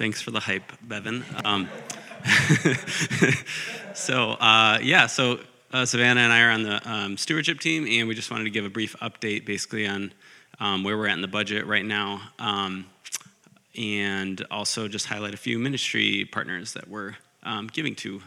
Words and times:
Thanks 0.00 0.22
for 0.22 0.30
the 0.30 0.40
hype, 0.40 0.72
Bevan. 0.80 1.22
Um, 1.44 1.68
so, 3.94 4.30
uh, 4.30 4.78
yeah, 4.80 5.06
so 5.06 5.40
uh, 5.74 5.84
Savannah 5.84 6.22
and 6.22 6.32
I 6.32 6.40
are 6.40 6.50
on 6.52 6.62
the 6.62 6.90
um, 6.90 7.18
stewardship 7.18 7.60
team, 7.60 7.86
and 7.86 8.08
we 8.08 8.14
just 8.14 8.30
wanted 8.30 8.44
to 8.44 8.50
give 8.50 8.64
a 8.64 8.70
brief 8.70 8.96
update 9.02 9.44
basically 9.44 9.86
on 9.86 10.14
um, 10.58 10.84
where 10.84 10.96
we're 10.96 11.06
at 11.08 11.16
in 11.16 11.20
the 11.20 11.28
budget 11.28 11.66
right 11.66 11.84
now, 11.84 12.22
um, 12.38 12.86
and 13.76 14.42
also 14.50 14.88
just 14.88 15.04
highlight 15.04 15.34
a 15.34 15.36
few 15.36 15.58
ministry 15.58 16.26
partners 16.32 16.72
that 16.72 16.88
we're 16.88 17.16
um, 17.42 17.66
giving 17.66 17.94
to. 17.96 18.22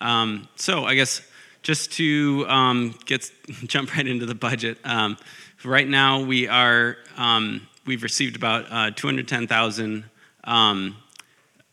Um, 0.00 0.46
so, 0.54 0.84
I 0.84 0.94
guess 0.94 1.20
just 1.64 1.90
to 1.94 2.92
get 3.06 3.28
jump 3.66 3.96
right 3.96 4.06
into 4.06 4.24
the 4.24 4.36
budget. 4.36 4.78
right 5.64 5.88
now, 5.88 6.22
we 6.22 6.46
are 6.46 6.96
we've 7.86 8.04
received 8.04 8.36
about 8.36 8.66
uh, 8.70 8.92
210,000, 8.92 10.04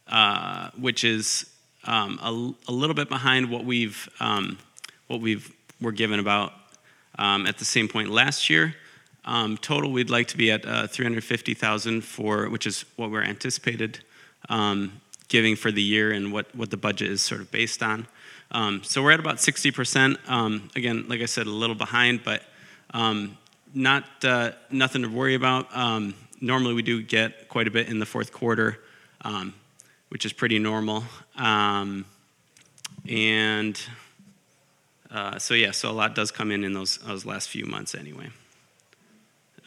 uh, 0.08 0.70
which 0.80 1.04
is 1.04 1.50
a, 1.86 2.54
a, 2.68 2.72
little 2.72 2.96
bit 2.96 3.10
behind 3.10 3.50
what 3.50 3.66
we've 3.66 4.10
what 5.08 5.22
we've 5.22 5.52
were 5.82 5.92
given 5.92 6.20
about 6.20 6.54
um, 7.18 7.46
at 7.46 7.58
the 7.58 7.66
same 7.66 7.88
point 7.88 8.10
last 8.10 8.50
year. 8.50 8.76
Um, 9.26 9.58
total, 9.58 9.92
we'd 9.92 10.10
like 10.10 10.28
to 10.30 10.38
be 10.38 10.52
at 10.52 10.66
uh, 10.66 10.88
350,000 10.88 12.02
for, 12.02 12.50
which 12.50 12.68
is 12.68 12.86
what 12.96 13.10
we're 13.10 13.24
anticipated 13.24 14.00
um, 14.50 15.02
giving 15.30 15.56
for 15.56 15.72
the 15.72 15.82
year 15.82 16.12
and 16.12 16.32
what, 16.32 16.54
what 16.56 16.70
the 16.70 16.78
budget 16.78 17.10
is 17.10 17.22
sort 17.22 17.42
of 17.42 17.52
based 17.52 17.82
on. 17.82 18.06
Um, 18.52 18.84
so 18.84 19.02
we're 19.02 19.12
at 19.12 19.20
about 19.20 19.38
60%. 19.38 20.30
Um, 20.30 20.70
again, 20.76 21.06
like 21.08 21.22
I 21.22 21.26
said, 21.26 21.48
a 21.48 21.52
little 21.52 21.76
behind, 21.76 22.24
but 22.24 22.44
um, 22.94 23.38
not 23.74 24.04
uh, 24.24 24.52
nothing 24.70 25.02
to 25.02 25.08
worry 25.08 25.34
about. 25.34 25.76
normally, 26.40 26.76
we 26.76 26.84
do 26.84 27.02
get 27.02 27.50
quite 27.50 27.68
a 27.68 27.72
bit 27.72 27.90
in 27.90 27.98
the 27.98 28.06
fourth 28.06 28.32
quarter, 28.32 28.80
which 30.16 30.24
is 30.24 30.32
pretty 30.32 30.60
normal. 30.60 31.04
and 33.10 33.78
uh, 35.12 35.38
so 35.38 35.54
yeah, 35.54 35.72
so 35.72 35.90
a 35.90 35.92
lot 35.92 36.16
does 36.16 36.32
come 36.32 36.52
in 36.52 36.64
in 36.64 36.72
those, 36.72 37.00
those 37.00 37.26
last 37.26 37.50
few 37.50 37.66
months 37.66 37.94
anyway. 37.94 38.30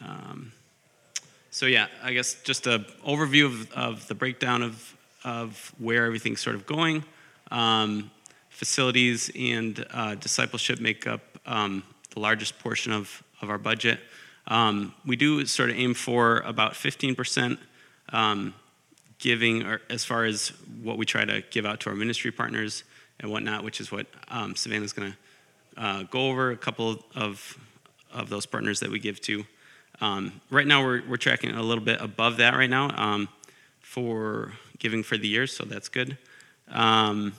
Um, 0.01 0.51
so 1.51 1.67
yeah, 1.67 1.85
I 2.01 2.13
guess 2.13 2.33
just 2.41 2.65
an 2.65 2.83
overview 3.05 3.45
of, 3.45 3.71
of 3.73 4.07
the 4.07 4.15
breakdown 4.15 4.63
of, 4.63 4.97
of 5.23 5.71
where 5.77 6.07
everything's 6.07 6.41
sort 6.41 6.55
of 6.55 6.65
going. 6.65 7.03
Um, 7.51 8.09
facilities 8.49 9.29
and 9.37 9.85
uh, 9.91 10.15
discipleship 10.15 10.79
make 10.79 11.05
up 11.05 11.21
um, 11.45 11.83
the 12.15 12.21
largest 12.21 12.57
portion 12.57 12.91
of, 12.91 13.21
of 13.43 13.51
our 13.51 13.59
budget. 13.59 13.99
Um, 14.47 14.95
we 15.05 15.15
do 15.15 15.45
sort 15.45 15.69
of 15.69 15.75
aim 15.75 15.93
for 15.93 16.39
about 16.39 16.73
15% 16.73 17.59
um, 18.11 18.55
giving 19.19 19.63
or 19.63 19.81
as 19.89 20.03
far 20.05 20.25
as 20.25 20.49
what 20.81 20.97
we 20.97 21.05
try 21.05 21.25
to 21.25 21.43
give 21.51 21.65
out 21.65 21.81
to 21.81 21.89
our 21.89 21.95
ministry 21.95 22.31
partners 22.31 22.83
and 23.19 23.31
whatnot, 23.31 23.63
which 23.63 23.79
is 23.81 23.91
what 23.91 24.07
um, 24.29 24.55
Savannah's 24.55 24.93
going 24.93 25.11
to 25.11 25.17
uh, 25.81 26.03
go 26.03 26.29
over 26.29 26.51
a 26.51 26.57
couple 26.57 27.03
of, 27.15 27.57
of 28.11 28.29
those 28.29 28.45
partners 28.45 28.79
that 28.79 28.89
we 28.89 28.99
give 28.99 29.21
to. 29.21 29.45
Um, 30.01 30.41
right 30.49 30.65
now, 30.65 30.83
we're, 30.83 31.03
we're 31.07 31.17
tracking 31.17 31.51
a 31.51 31.61
little 31.61 31.83
bit 31.83 32.01
above 32.01 32.37
that 32.37 32.53
right 32.53 32.69
now 32.69 32.89
um, 32.95 33.27
for 33.81 34.53
giving 34.77 35.03
for 35.03 35.17
the 35.17 35.27
year, 35.27 35.45
so 35.45 35.65
that's 35.65 35.89
good. 35.89 36.17
Um, 36.69 37.33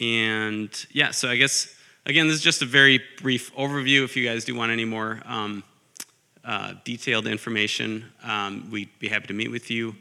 and 0.00 0.70
yeah, 0.92 1.10
so 1.10 1.28
I 1.28 1.36
guess, 1.36 1.74
again, 2.06 2.26
this 2.26 2.36
is 2.36 2.42
just 2.42 2.62
a 2.62 2.66
very 2.66 3.02
brief 3.20 3.54
overview. 3.54 4.04
If 4.04 4.16
you 4.16 4.26
guys 4.26 4.44
do 4.44 4.54
want 4.54 4.72
any 4.72 4.84
more 4.84 5.20
um, 5.26 5.62
uh, 6.44 6.74
detailed 6.84 7.26
information, 7.26 8.06
um, 8.22 8.70
we'd 8.70 8.98
be 8.98 9.08
happy 9.08 9.26
to 9.26 9.34
meet 9.34 9.50
with 9.50 9.70
you, 9.70 9.94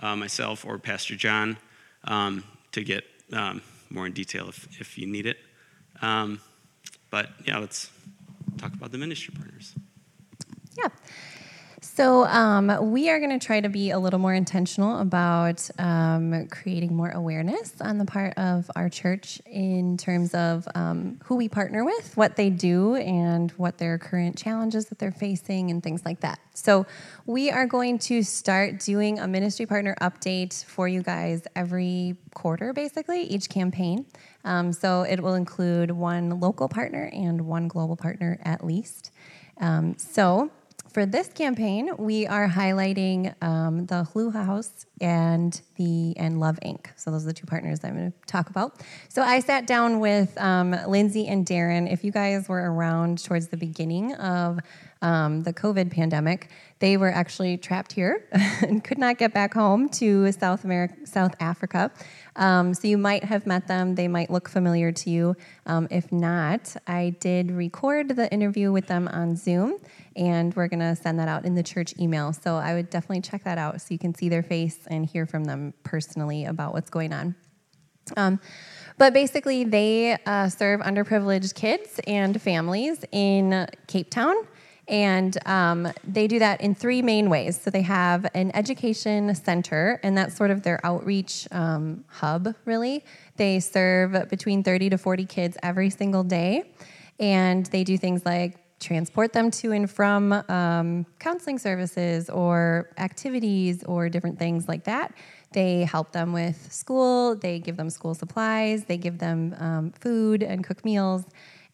uh, 0.00 0.16
myself 0.16 0.64
or 0.64 0.78
Pastor 0.78 1.16
John, 1.16 1.56
um, 2.04 2.44
to 2.72 2.82
get 2.82 3.04
more 3.90 4.06
in 4.06 4.12
detail 4.12 4.48
if, 4.48 4.80
if 4.80 4.98
you 4.98 5.06
need 5.06 5.26
it. 5.26 5.38
Um, 6.02 6.40
but 7.10 7.28
yeah, 7.44 7.58
let's 7.58 7.90
talk 8.58 8.72
about 8.72 8.92
the 8.92 8.98
ministry 8.98 9.34
partners. 9.36 9.74
Yeah. 10.78 10.88
So, 12.00 12.24
um, 12.24 12.90
we 12.92 13.10
are 13.10 13.18
going 13.18 13.38
to 13.38 13.46
try 13.46 13.60
to 13.60 13.68
be 13.68 13.90
a 13.90 13.98
little 13.98 14.18
more 14.18 14.32
intentional 14.32 15.00
about 15.00 15.68
um, 15.78 16.48
creating 16.48 16.96
more 16.96 17.10
awareness 17.10 17.78
on 17.78 17.98
the 17.98 18.06
part 18.06 18.32
of 18.38 18.70
our 18.74 18.88
church 18.88 19.38
in 19.44 19.98
terms 19.98 20.32
of 20.32 20.66
um, 20.74 21.20
who 21.24 21.36
we 21.36 21.50
partner 21.50 21.84
with, 21.84 22.16
what 22.16 22.36
they 22.36 22.48
do, 22.48 22.94
and 22.94 23.50
what 23.58 23.76
their 23.76 23.98
current 23.98 24.38
challenges 24.38 24.86
that 24.86 24.98
they're 24.98 25.12
facing, 25.12 25.70
and 25.70 25.82
things 25.82 26.02
like 26.06 26.20
that. 26.20 26.40
So, 26.54 26.86
we 27.26 27.50
are 27.50 27.66
going 27.66 27.98
to 27.98 28.22
start 28.22 28.78
doing 28.78 29.18
a 29.18 29.28
ministry 29.28 29.66
partner 29.66 29.94
update 30.00 30.64
for 30.64 30.88
you 30.88 31.02
guys 31.02 31.46
every 31.54 32.16
quarter, 32.32 32.72
basically, 32.72 33.24
each 33.24 33.50
campaign. 33.50 34.06
Um, 34.46 34.72
so, 34.72 35.02
it 35.02 35.20
will 35.20 35.34
include 35.34 35.90
one 35.90 36.40
local 36.40 36.66
partner 36.66 37.10
and 37.12 37.42
one 37.42 37.68
global 37.68 37.96
partner 37.96 38.38
at 38.42 38.64
least. 38.64 39.10
Um, 39.60 39.98
so, 39.98 40.50
for 40.92 41.06
this 41.06 41.28
campaign, 41.28 41.90
we 41.98 42.26
are 42.26 42.48
highlighting 42.48 43.34
um, 43.42 43.86
the 43.86 44.06
Hlu 44.12 44.32
House 44.32 44.86
and 45.00 45.60
the 45.76 46.14
and 46.16 46.40
Love 46.40 46.58
Inc. 46.64 46.86
So 46.96 47.10
those 47.10 47.24
are 47.24 47.28
the 47.28 47.32
two 47.32 47.46
partners 47.46 47.80
I'm 47.82 47.96
going 47.96 48.12
to 48.12 48.18
talk 48.26 48.50
about. 48.50 48.80
So 49.08 49.22
I 49.22 49.40
sat 49.40 49.66
down 49.66 50.00
with 50.00 50.36
um, 50.38 50.76
Lindsay 50.86 51.26
and 51.26 51.46
Darren. 51.46 51.90
If 51.90 52.04
you 52.04 52.12
guys 52.12 52.48
were 52.48 52.70
around 52.72 53.24
towards 53.24 53.48
the 53.48 53.56
beginning 53.56 54.14
of 54.14 54.60
um, 55.02 55.42
the 55.42 55.52
COVID 55.52 55.90
pandemic, 55.90 56.50
they 56.78 56.96
were 56.96 57.10
actually 57.10 57.56
trapped 57.56 57.92
here 57.92 58.26
and 58.32 58.84
could 58.84 58.98
not 58.98 59.18
get 59.18 59.32
back 59.32 59.54
home 59.54 59.88
to 59.90 60.30
South 60.32 60.64
America, 60.64 60.94
South 61.06 61.34
Africa. 61.40 61.90
Um, 62.36 62.74
so 62.74 62.88
you 62.88 62.98
might 62.98 63.24
have 63.24 63.46
met 63.46 63.66
them. 63.66 63.94
They 63.94 64.08
might 64.08 64.30
look 64.30 64.48
familiar 64.48 64.92
to 64.92 65.10
you. 65.10 65.36
Um, 65.66 65.88
if 65.90 66.12
not, 66.12 66.76
I 66.86 67.16
did 67.20 67.50
record 67.50 68.08
the 68.10 68.32
interview 68.32 68.72
with 68.72 68.86
them 68.86 69.08
on 69.08 69.36
Zoom, 69.36 69.78
and 70.16 70.54
we're 70.54 70.68
going 70.68 70.80
to 70.80 70.96
send 70.96 71.18
that 71.18 71.28
out 71.28 71.44
in 71.44 71.54
the 71.54 71.62
church 71.62 71.94
email. 71.98 72.32
So 72.32 72.56
I 72.56 72.74
would 72.74 72.90
definitely 72.90 73.22
check 73.22 73.44
that 73.44 73.58
out 73.58 73.80
so 73.80 73.88
you 73.90 73.98
can 73.98 74.14
see 74.14 74.28
their 74.28 74.42
face 74.42 74.78
and 74.90 75.06
hear 75.06 75.24
from 75.24 75.44
them 75.44 75.72
personally 75.82 76.44
about 76.44 76.74
what's 76.74 76.90
going 76.90 77.12
on. 77.12 77.34
Um, 78.16 78.40
but 78.98 79.14
basically, 79.14 79.64
they 79.64 80.18
uh, 80.26 80.48
serve 80.50 80.80
underprivileged 80.80 81.54
kids 81.54 82.00
and 82.06 82.40
families 82.40 83.04
in 83.12 83.66
Cape 83.86 84.10
Town. 84.10 84.34
And 84.88 85.38
um, 85.46 85.88
they 86.02 86.26
do 86.26 86.40
that 86.40 86.60
in 86.60 86.74
three 86.74 87.00
main 87.00 87.30
ways. 87.30 87.60
So 87.60 87.70
they 87.70 87.82
have 87.82 88.26
an 88.34 88.50
education 88.54 89.32
center, 89.36 90.00
and 90.02 90.18
that's 90.18 90.36
sort 90.36 90.50
of 90.50 90.64
their 90.64 90.84
outreach 90.84 91.46
um, 91.52 92.04
hub, 92.08 92.54
really. 92.64 93.04
They 93.36 93.60
serve 93.60 94.28
between 94.28 94.64
30 94.64 94.90
to 94.90 94.98
40 94.98 95.24
kids 95.26 95.56
every 95.62 95.90
single 95.90 96.24
day. 96.24 96.72
And 97.20 97.66
they 97.66 97.84
do 97.84 97.96
things 97.96 98.26
like 98.26 98.56
transport 98.80 99.32
them 99.32 99.50
to 99.50 99.72
and 99.72 99.90
from 99.90 100.32
um, 100.48 101.06
counseling 101.18 101.58
services 101.58 102.28
or 102.30 102.90
activities 102.98 103.84
or 103.84 104.08
different 104.08 104.38
things 104.38 104.66
like 104.68 104.84
that. 104.84 105.14
They 105.52 105.84
help 105.84 106.12
them 106.12 106.32
with 106.32 106.72
school, 106.72 107.36
they 107.36 107.58
give 107.58 107.76
them 107.76 107.90
school 107.90 108.14
supplies, 108.14 108.84
they 108.84 108.96
give 108.96 109.18
them 109.18 109.54
um, 109.58 109.90
food 109.92 110.42
and 110.42 110.64
cook 110.64 110.84
meals 110.84 111.24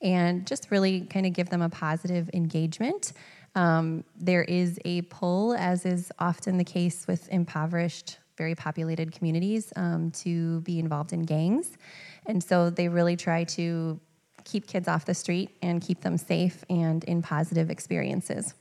and 0.03 0.47
just 0.47 0.71
really 0.71 1.03
kind 1.03 1.27
of 1.27 1.33
give 1.33 1.49
them 1.49 1.63
a 1.63 1.69
positive 1.69 2.29
engagement. 2.35 3.13
Um, 3.55 4.05
there 4.15 4.43
is 4.43 4.79
a 4.85 5.03
pull, 5.03 5.55
as 5.55 5.87
is 5.87 6.13
often 6.19 6.59
the 6.59 6.65
case 6.65 7.07
with 7.07 7.29
impoverished, 7.31 8.19
very 8.37 8.55
populated 8.55 9.13
communities, 9.13 9.73
um, 9.77 10.11
to 10.11 10.61
be 10.61 10.79
involved 10.79 11.15
in 11.15 11.23
gangs. 11.23 11.79
And 12.27 12.43
so 12.43 12.69
they 12.69 12.89
really 12.89 13.17
try 13.17 13.45
to 13.45 13.99
keep 14.47 14.67
kids 14.67 14.89
off 14.89 15.05
the 15.05 15.15
street 15.15 15.51
and 15.61 15.83
keep 15.83 16.01
them 16.01 16.17
safe 16.17 16.65
and 16.71 17.05
in 17.05 17.21
positive 17.21 17.69
experiences. 17.69 18.55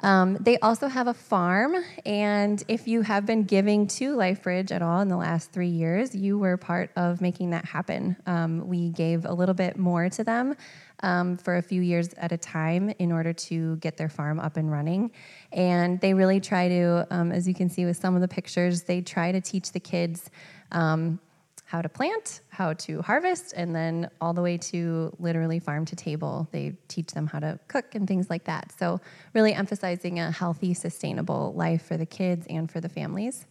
Um, 0.00 0.36
they 0.40 0.58
also 0.58 0.88
have 0.88 1.06
a 1.06 1.14
farm, 1.14 1.74
and 2.04 2.62
if 2.68 2.86
you 2.86 3.00
have 3.00 3.24
been 3.24 3.44
giving 3.44 3.86
to 3.86 4.14
LifeBridge 4.14 4.70
at 4.70 4.82
all 4.82 5.00
in 5.00 5.08
the 5.08 5.16
last 5.16 5.52
three 5.52 5.68
years, 5.68 6.14
you 6.14 6.38
were 6.38 6.58
part 6.58 6.90
of 6.96 7.22
making 7.22 7.50
that 7.50 7.64
happen. 7.64 8.14
Um, 8.26 8.68
we 8.68 8.90
gave 8.90 9.24
a 9.24 9.32
little 9.32 9.54
bit 9.54 9.78
more 9.78 10.10
to 10.10 10.22
them 10.22 10.54
um, 11.00 11.38
for 11.38 11.56
a 11.56 11.62
few 11.62 11.80
years 11.80 12.12
at 12.18 12.30
a 12.30 12.36
time 12.36 12.90
in 12.98 13.10
order 13.10 13.32
to 13.32 13.76
get 13.76 13.96
their 13.96 14.10
farm 14.10 14.38
up 14.38 14.58
and 14.58 14.70
running. 14.70 15.12
And 15.52 15.98
they 16.00 16.12
really 16.12 16.40
try 16.40 16.68
to, 16.68 17.06
um, 17.10 17.32
as 17.32 17.48
you 17.48 17.54
can 17.54 17.70
see 17.70 17.86
with 17.86 17.96
some 17.96 18.14
of 18.14 18.20
the 18.20 18.28
pictures, 18.28 18.82
they 18.82 19.00
try 19.00 19.32
to 19.32 19.40
teach 19.40 19.72
the 19.72 19.80
kids 19.80 20.30
um, 20.72 21.20
how 21.66 21.82
to 21.82 21.88
plant, 21.88 22.40
how 22.48 22.72
to 22.72 23.02
harvest, 23.02 23.52
and 23.56 23.74
then 23.74 24.08
all 24.20 24.32
the 24.32 24.40
way 24.40 24.56
to 24.56 25.12
literally 25.18 25.58
farm 25.58 25.84
to 25.84 25.96
table. 25.96 26.48
They 26.52 26.76
teach 26.86 27.08
them 27.08 27.26
how 27.26 27.40
to 27.40 27.58
cook 27.66 27.96
and 27.96 28.06
things 28.06 28.30
like 28.30 28.44
that. 28.44 28.72
So, 28.78 29.00
really 29.34 29.52
emphasizing 29.52 30.20
a 30.20 30.30
healthy, 30.30 30.74
sustainable 30.74 31.52
life 31.54 31.82
for 31.82 31.96
the 31.96 32.06
kids 32.06 32.46
and 32.48 32.70
for 32.70 32.80
the 32.80 32.88
families. 32.88 33.46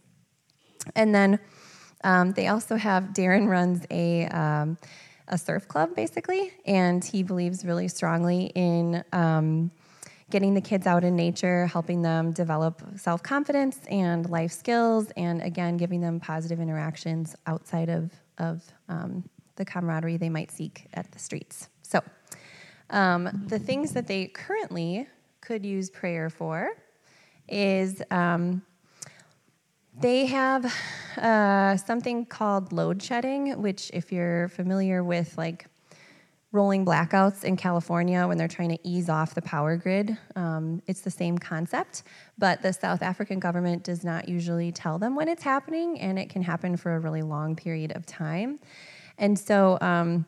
And 0.94 1.14
then 1.14 1.38
um, 2.04 2.32
they 2.32 2.48
also 2.48 2.76
have 2.76 3.04
Darren 3.12 3.48
runs 3.48 3.84
a 3.90 4.26
um, 4.28 4.78
a 5.28 5.36
surf 5.36 5.68
club 5.68 5.94
basically, 5.94 6.52
and 6.64 7.04
he 7.04 7.22
believes 7.22 7.64
really 7.64 7.88
strongly 7.88 8.46
in 8.54 9.04
um, 9.12 9.70
getting 10.30 10.54
the 10.54 10.60
kids 10.60 10.86
out 10.86 11.04
in 11.04 11.14
nature, 11.14 11.66
helping 11.66 12.02
them 12.02 12.32
develop 12.32 12.82
self 12.96 13.22
confidence 13.22 13.78
and 13.90 14.28
life 14.28 14.52
skills, 14.52 15.10
and 15.16 15.40
again, 15.42 15.76
giving 15.76 16.00
them 16.00 16.18
positive 16.18 16.60
interactions 16.60 17.36
outside 17.46 17.88
of, 17.88 18.10
of 18.38 18.64
um, 18.88 19.24
the 19.56 19.64
camaraderie 19.64 20.16
they 20.16 20.28
might 20.28 20.50
seek 20.50 20.86
at 20.94 21.10
the 21.12 21.18
streets. 21.18 21.68
So, 21.82 22.00
um, 22.90 23.44
the 23.46 23.58
things 23.58 23.92
that 23.92 24.06
they 24.06 24.26
currently 24.26 25.06
could 25.40 25.64
use 25.64 25.90
prayer 25.90 26.30
for 26.30 26.70
is 27.48 28.02
um, 28.10 28.62
they 29.98 30.26
have 30.26 30.72
uh, 31.16 31.76
something 31.76 32.26
called 32.26 32.72
load 32.72 33.02
shedding, 33.02 33.60
which, 33.62 33.90
if 33.94 34.12
you're 34.12 34.48
familiar 34.48 35.02
with 35.02 35.38
like 35.38 35.66
rolling 36.56 36.84
blackouts 36.84 37.44
in 37.44 37.56
California 37.56 38.26
when 38.26 38.38
they're 38.38 38.48
trying 38.48 38.70
to 38.70 38.78
ease 38.82 39.08
off 39.08 39.34
the 39.34 39.42
power 39.42 39.76
grid, 39.76 40.16
um, 40.34 40.82
it's 40.86 41.02
the 41.02 41.10
same 41.10 41.36
concept. 41.36 42.02
But 42.38 42.62
the 42.62 42.72
South 42.72 43.02
African 43.02 43.38
government 43.38 43.84
does 43.84 44.02
not 44.02 44.28
usually 44.28 44.72
tell 44.72 44.98
them 44.98 45.14
when 45.14 45.28
it's 45.28 45.42
happening, 45.42 46.00
and 46.00 46.18
it 46.18 46.30
can 46.30 46.42
happen 46.42 46.76
for 46.76 46.96
a 46.96 46.98
really 46.98 47.22
long 47.22 47.54
period 47.54 47.94
of 47.94 48.06
time. 48.06 48.58
And 49.18 49.38
so, 49.38 49.78
um, 49.80 50.26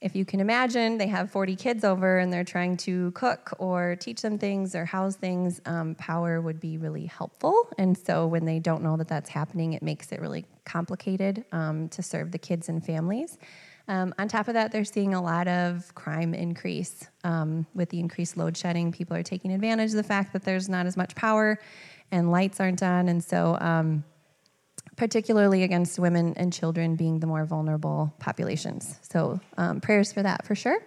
if 0.00 0.14
you 0.14 0.24
can 0.24 0.38
imagine, 0.38 0.96
they 0.96 1.08
have 1.08 1.28
40 1.32 1.56
kids 1.56 1.82
over 1.82 2.18
and 2.18 2.32
they're 2.32 2.44
trying 2.44 2.76
to 2.78 3.10
cook 3.12 3.52
or 3.58 3.96
teach 3.96 4.22
them 4.22 4.38
things 4.38 4.76
or 4.76 4.84
house 4.84 5.16
things, 5.16 5.60
um, 5.66 5.96
power 5.96 6.40
would 6.40 6.60
be 6.60 6.78
really 6.78 7.06
helpful. 7.06 7.68
And 7.78 7.98
so 7.98 8.24
when 8.28 8.44
they 8.44 8.60
don't 8.60 8.84
know 8.84 8.96
that 8.96 9.08
that's 9.08 9.28
happening, 9.28 9.72
it 9.72 9.82
makes 9.82 10.12
it 10.12 10.20
really 10.20 10.44
complicated 10.64 11.44
um, 11.50 11.88
to 11.88 12.02
serve 12.02 12.30
the 12.30 12.38
kids 12.38 12.68
and 12.68 12.84
families. 12.84 13.38
Um, 13.88 14.14
on 14.18 14.28
top 14.28 14.48
of 14.48 14.54
that, 14.54 14.70
they're 14.70 14.84
seeing 14.84 15.14
a 15.14 15.22
lot 15.22 15.48
of 15.48 15.94
crime 15.94 16.34
increase 16.34 17.08
um, 17.24 17.66
with 17.74 17.88
the 17.88 17.98
increased 17.98 18.36
load 18.36 18.56
shedding. 18.56 18.92
People 18.92 19.16
are 19.16 19.22
taking 19.22 19.50
advantage 19.50 19.90
of 19.90 19.96
the 19.96 20.02
fact 20.02 20.34
that 20.34 20.44
there's 20.44 20.68
not 20.68 20.84
as 20.84 20.96
much 20.96 21.14
power 21.14 21.58
and 22.10 22.30
lights 22.30 22.60
aren't 22.60 22.82
on. 22.82 23.08
And 23.08 23.24
so, 23.24 23.56
um, 23.60 24.04
particularly 24.96 25.62
against 25.62 25.98
women 25.98 26.34
and 26.36 26.52
children 26.52 26.96
being 26.96 27.20
the 27.20 27.26
more 27.26 27.46
vulnerable 27.46 28.12
populations. 28.18 28.98
So, 29.02 29.40
um, 29.56 29.80
prayers 29.80 30.12
for 30.12 30.22
that 30.22 30.44
for 30.44 30.54
sure. 30.54 30.78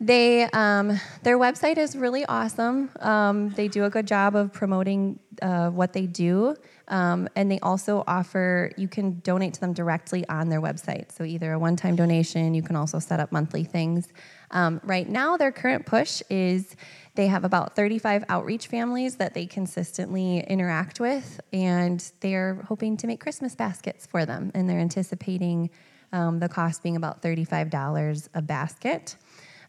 They, 0.00 0.44
um, 0.44 0.98
their 1.22 1.38
website 1.38 1.76
is 1.76 1.94
really 1.94 2.24
awesome. 2.24 2.90
Um, 3.00 3.50
they 3.50 3.68
do 3.68 3.84
a 3.84 3.90
good 3.90 4.06
job 4.06 4.34
of 4.34 4.50
promoting 4.52 5.20
uh, 5.42 5.68
what 5.68 5.92
they 5.92 6.06
do, 6.06 6.56
um, 6.90 7.28
and 7.36 7.50
they 7.50 7.60
also 7.60 8.02
offer 8.06 8.70
you 8.76 8.88
can 8.88 9.20
donate 9.20 9.54
to 9.54 9.60
them 9.60 9.72
directly 9.72 10.28
on 10.28 10.48
their 10.48 10.60
website. 10.60 11.12
So 11.12 11.24
either 11.24 11.52
a 11.52 11.58
one-time 11.58 11.96
donation, 11.96 12.52
you 12.52 12.62
can 12.62 12.76
also 12.76 12.98
set 12.98 13.20
up 13.20 13.30
monthly 13.30 13.64
things. 13.64 14.08
Um, 14.50 14.80
right 14.82 15.08
now, 15.08 15.36
their 15.36 15.52
current 15.52 15.86
push 15.86 16.20
is 16.28 16.74
they 17.14 17.28
have 17.28 17.44
about 17.44 17.76
35 17.76 18.24
outreach 18.28 18.66
families 18.66 19.16
that 19.16 19.34
they 19.34 19.46
consistently 19.46 20.40
interact 20.40 20.98
with, 20.98 21.40
and 21.52 22.10
they're 22.20 22.62
hoping 22.68 22.96
to 22.98 23.06
make 23.06 23.20
Christmas 23.20 23.54
baskets 23.54 24.06
for 24.06 24.26
them. 24.26 24.50
And 24.54 24.68
they're 24.68 24.78
anticipating 24.78 25.70
um, 26.12 26.40
the 26.40 26.48
cost 26.48 26.82
being 26.82 26.96
about 26.96 27.22
$35 27.22 28.28
a 28.34 28.42
basket. 28.42 29.16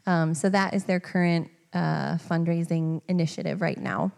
Um, 0.08 0.34
so 0.34 0.50
that 0.50 0.74
is 0.74 0.86
their 0.86 1.00
current 1.00 1.52
uh, 1.74 2.16
fundraising 2.16 3.02
initiative 3.08 3.62
right 3.62 3.78
now. 3.78 4.12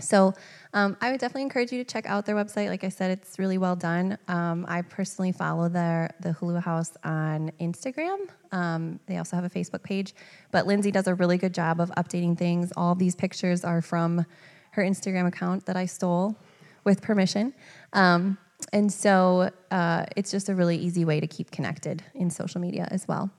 So 0.00 0.34
um, 0.74 0.96
I 1.00 1.10
would 1.10 1.20
definitely 1.20 1.42
encourage 1.42 1.72
you 1.72 1.82
to 1.82 1.90
check 1.90 2.06
out 2.06 2.26
their 2.26 2.34
website. 2.34 2.68
Like 2.68 2.84
I 2.84 2.90
said, 2.90 3.10
it's 3.10 3.38
really 3.38 3.56
well 3.56 3.76
done. 3.76 4.18
Um, 4.28 4.66
I 4.68 4.82
personally 4.82 5.32
follow 5.32 5.68
their 5.68 6.14
the 6.20 6.30
Hulu 6.30 6.62
House 6.62 6.92
on 7.02 7.50
Instagram. 7.60 8.28
Um, 8.52 9.00
they 9.06 9.16
also 9.16 9.36
have 9.36 9.44
a 9.44 9.50
Facebook 9.50 9.82
page, 9.82 10.14
but 10.50 10.66
Lindsay 10.66 10.90
does 10.90 11.06
a 11.06 11.14
really 11.14 11.38
good 11.38 11.54
job 11.54 11.80
of 11.80 11.90
updating 11.92 12.36
things. 12.36 12.72
All 12.76 12.94
these 12.94 13.14
pictures 13.14 13.64
are 13.64 13.80
from 13.80 14.26
her 14.72 14.82
Instagram 14.82 15.26
account 15.26 15.64
that 15.66 15.76
I 15.76 15.86
stole 15.86 16.36
with 16.84 17.00
permission. 17.00 17.54
Um, 17.94 18.36
and 18.72 18.92
so 18.92 19.50
uh, 19.70 20.06
it's 20.16 20.30
just 20.30 20.48
a 20.48 20.54
really 20.54 20.76
easy 20.76 21.04
way 21.04 21.20
to 21.20 21.26
keep 21.26 21.50
connected 21.50 22.02
in 22.14 22.30
social 22.30 22.60
media 22.60 22.86
as 22.90 23.08
well. 23.08 23.30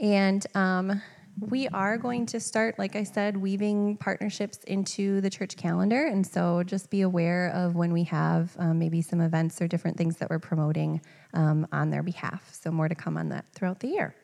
And 0.00 0.46
um, 0.54 1.02
we 1.40 1.68
are 1.68 1.96
going 1.98 2.26
to 2.26 2.40
start, 2.40 2.78
like 2.78 2.96
I 2.96 3.04
said, 3.04 3.36
weaving 3.36 3.96
partnerships 3.98 4.58
into 4.64 5.20
the 5.20 5.30
church 5.30 5.56
calendar. 5.56 6.06
And 6.06 6.26
so 6.26 6.62
just 6.62 6.90
be 6.90 7.02
aware 7.02 7.50
of 7.54 7.74
when 7.74 7.92
we 7.92 8.04
have 8.04 8.56
um, 8.58 8.78
maybe 8.78 9.02
some 9.02 9.20
events 9.20 9.60
or 9.60 9.68
different 9.68 9.96
things 9.96 10.16
that 10.16 10.30
we're 10.30 10.38
promoting 10.38 11.00
um, 11.34 11.66
on 11.72 11.90
their 11.90 12.02
behalf. 12.02 12.52
So, 12.52 12.70
more 12.70 12.88
to 12.88 12.94
come 12.94 13.16
on 13.16 13.28
that 13.30 13.46
throughout 13.54 13.80
the 13.80 13.88
year. 13.88 14.14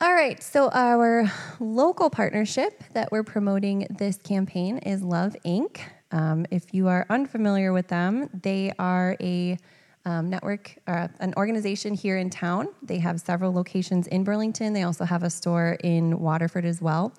All 0.00 0.12
right, 0.12 0.42
so 0.42 0.68
our 0.70 1.32
local 1.60 2.10
partnership 2.10 2.82
that 2.92 3.10
we're 3.10 3.22
promoting 3.22 3.86
this 3.90 4.18
campaign 4.18 4.78
is 4.78 5.02
Love 5.02 5.34
Inc. 5.46 5.80
Um, 6.10 6.44
if 6.50 6.74
you 6.74 6.88
are 6.88 7.06
unfamiliar 7.08 7.72
with 7.72 7.88
them, 7.88 8.28
they 8.42 8.72
are 8.78 9.16
a 9.20 9.56
um, 10.04 10.30
network, 10.30 10.76
uh, 10.86 11.08
an 11.20 11.32
organization 11.36 11.94
here 11.94 12.18
in 12.18 12.30
town. 12.30 12.68
They 12.82 12.98
have 12.98 13.20
several 13.20 13.52
locations 13.52 14.06
in 14.08 14.24
Burlington. 14.24 14.72
They 14.72 14.82
also 14.82 15.04
have 15.04 15.22
a 15.22 15.30
store 15.30 15.78
in 15.82 16.20
Waterford 16.20 16.64
as 16.64 16.82
well. 16.82 17.14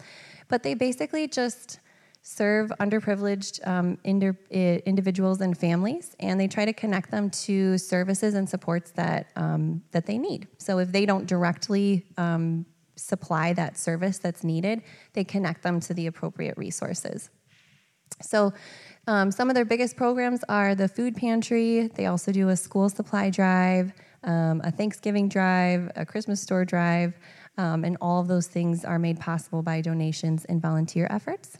But 0.47 0.63
they 0.63 0.73
basically 0.75 1.27
just 1.27 1.79
serve 2.21 2.71
underprivileged 2.79 3.65
um, 3.67 3.99
individuals 4.03 5.41
and 5.41 5.55
families, 5.55 6.15
and 6.19 6.39
they 6.39 6.47
try 6.47 6.65
to 6.65 6.73
connect 6.73 7.11
them 7.11 7.29
to 7.29 7.77
services 7.77 8.33
and 8.33 8.49
supports 8.49 8.91
that 8.91 9.27
um, 9.35 9.83
that 9.91 10.07
they 10.07 10.17
need. 10.17 10.47
So 10.57 10.79
if 10.79 10.91
they 10.91 11.05
don't 11.05 11.27
directly 11.27 12.03
um, 12.17 12.65
supply 12.95 13.53
that 13.53 13.77
service 13.77 14.17
that's 14.17 14.43
needed, 14.43 14.81
they 15.13 15.23
connect 15.23 15.61
them 15.61 15.79
to 15.81 15.93
the 15.93 16.07
appropriate 16.07 16.57
resources. 16.57 17.29
So 18.21 18.53
um, 19.07 19.31
some 19.31 19.49
of 19.49 19.55
their 19.55 19.65
biggest 19.65 19.95
programs 19.95 20.43
are 20.49 20.75
the 20.75 20.87
food 20.87 21.15
pantry. 21.15 21.87
They 21.87 22.07
also 22.07 22.31
do 22.31 22.49
a 22.49 22.55
school 22.55 22.89
supply 22.89 23.29
drive, 23.29 23.93
um, 24.23 24.61
a 24.63 24.71
Thanksgiving 24.71 25.29
drive, 25.29 25.91
a 25.95 26.05
Christmas 26.05 26.41
store 26.41 26.65
drive, 26.65 27.13
um, 27.57 27.83
and 27.83 27.97
all 28.01 28.21
of 28.21 28.27
those 28.27 28.47
things 28.47 28.83
are 28.83 28.99
made 28.99 29.19
possible 29.19 29.61
by 29.61 29.81
donations 29.81 30.45
and 30.45 30.61
volunteer 30.61 31.07
efforts. 31.09 31.57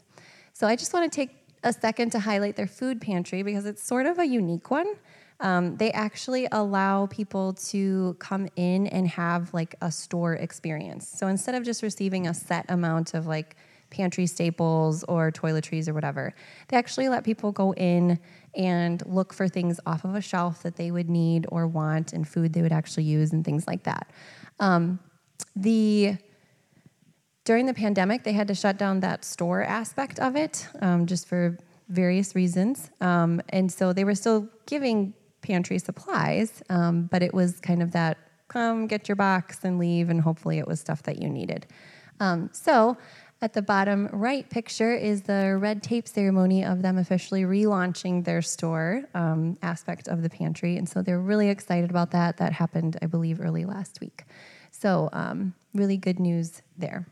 So 0.52 0.66
I 0.66 0.76
just 0.76 0.92
want 0.92 1.10
to 1.10 1.14
take 1.14 1.30
a 1.62 1.72
second 1.72 2.10
to 2.12 2.18
highlight 2.18 2.56
their 2.56 2.66
food 2.66 3.00
pantry 3.00 3.42
because 3.42 3.66
it's 3.66 3.82
sort 3.82 4.06
of 4.06 4.18
a 4.18 4.26
unique 4.26 4.70
one. 4.70 4.94
Um, 5.40 5.76
they 5.76 5.92
actually 5.92 6.48
allow 6.50 7.06
people 7.06 7.52
to 7.54 8.16
come 8.18 8.48
in 8.56 8.86
and 8.86 9.06
have 9.08 9.52
like 9.52 9.74
a 9.82 9.92
store 9.92 10.34
experience. 10.34 11.08
So 11.08 11.26
instead 11.26 11.54
of 11.54 11.62
just 11.62 11.82
receiving 11.82 12.26
a 12.26 12.34
set 12.34 12.66
amount 12.70 13.14
of 13.14 13.26
like 13.26 13.56
pantry 13.96 14.26
staples 14.26 15.04
or 15.04 15.32
toiletries 15.32 15.88
or 15.88 15.94
whatever. 15.94 16.34
They 16.68 16.76
actually 16.76 17.08
let 17.08 17.24
people 17.24 17.52
go 17.52 17.72
in 17.74 18.18
and 18.54 19.02
look 19.06 19.32
for 19.32 19.48
things 19.48 19.80
off 19.86 20.04
of 20.04 20.14
a 20.14 20.20
shelf 20.20 20.62
that 20.62 20.76
they 20.76 20.90
would 20.90 21.08
need 21.08 21.46
or 21.48 21.66
want 21.66 22.12
and 22.12 22.26
food 22.28 22.52
they 22.52 22.62
would 22.62 22.72
actually 22.72 23.04
use 23.04 23.32
and 23.32 23.44
things 23.44 23.66
like 23.66 23.84
that. 23.84 24.10
Um, 24.60 24.98
the 25.54 26.16
during 27.44 27.66
the 27.66 27.74
pandemic, 27.74 28.24
they 28.24 28.32
had 28.32 28.48
to 28.48 28.54
shut 28.54 28.76
down 28.76 29.00
that 29.00 29.24
store 29.24 29.62
aspect 29.62 30.18
of 30.18 30.34
it 30.34 30.66
um, 30.82 31.06
just 31.06 31.28
for 31.28 31.56
various 31.88 32.34
reasons. 32.34 32.90
Um, 33.00 33.40
and 33.50 33.70
so 33.70 33.92
they 33.92 34.02
were 34.02 34.16
still 34.16 34.48
giving 34.66 35.14
pantry 35.42 35.78
supplies, 35.78 36.62
um, 36.70 37.08
but 37.12 37.22
it 37.22 37.32
was 37.32 37.60
kind 37.60 37.82
of 37.82 37.92
that 37.92 38.18
come 38.48 38.88
get 38.88 39.08
your 39.08 39.16
box 39.16 39.64
and 39.64 39.78
leave, 39.78 40.10
and 40.10 40.20
hopefully 40.20 40.58
it 40.58 40.66
was 40.66 40.80
stuff 40.80 41.04
that 41.04 41.22
you 41.22 41.28
needed. 41.28 41.66
Um, 42.20 42.50
so 42.52 42.96
at 43.42 43.52
the 43.52 43.62
bottom 43.62 44.08
right 44.12 44.48
picture 44.48 44.94
is 44.94 45.22
the 45.22 45.56
red 45.60 45.82
tape 45.82 46.08
ceremony 46.08 46.64
of 46.64 46.82
them 46.82 46.96
officially 46.96 47.42
relaunching 47.42 48.24
their 48.24 48.40
store 48.40 49.04
um, 49.14 49.58
aspect 49.62 50.08
of 50.08 50.22
the 50.22 50.30
pantry. 50.30 50.76
And 50.76 50.88
so 50.88 51.02
they're 51.02 51.20
really 51.20 51.50
excited 51.50 51.90
about 51.90 52.12
that. 52.12 52.38
That 52.38 52.52
happened, 52.52 52.96
I 53.02 53.06
believe, 53.06 53.40
early 53.40 53.64
last 53.64 54.00
week. 54.00 54.24
So, 54.70 55.10
um, 55.12 55.54
really 55.74 55.96
good 55.96 56.18
news 56.18 56.62
there. 56.78 57.06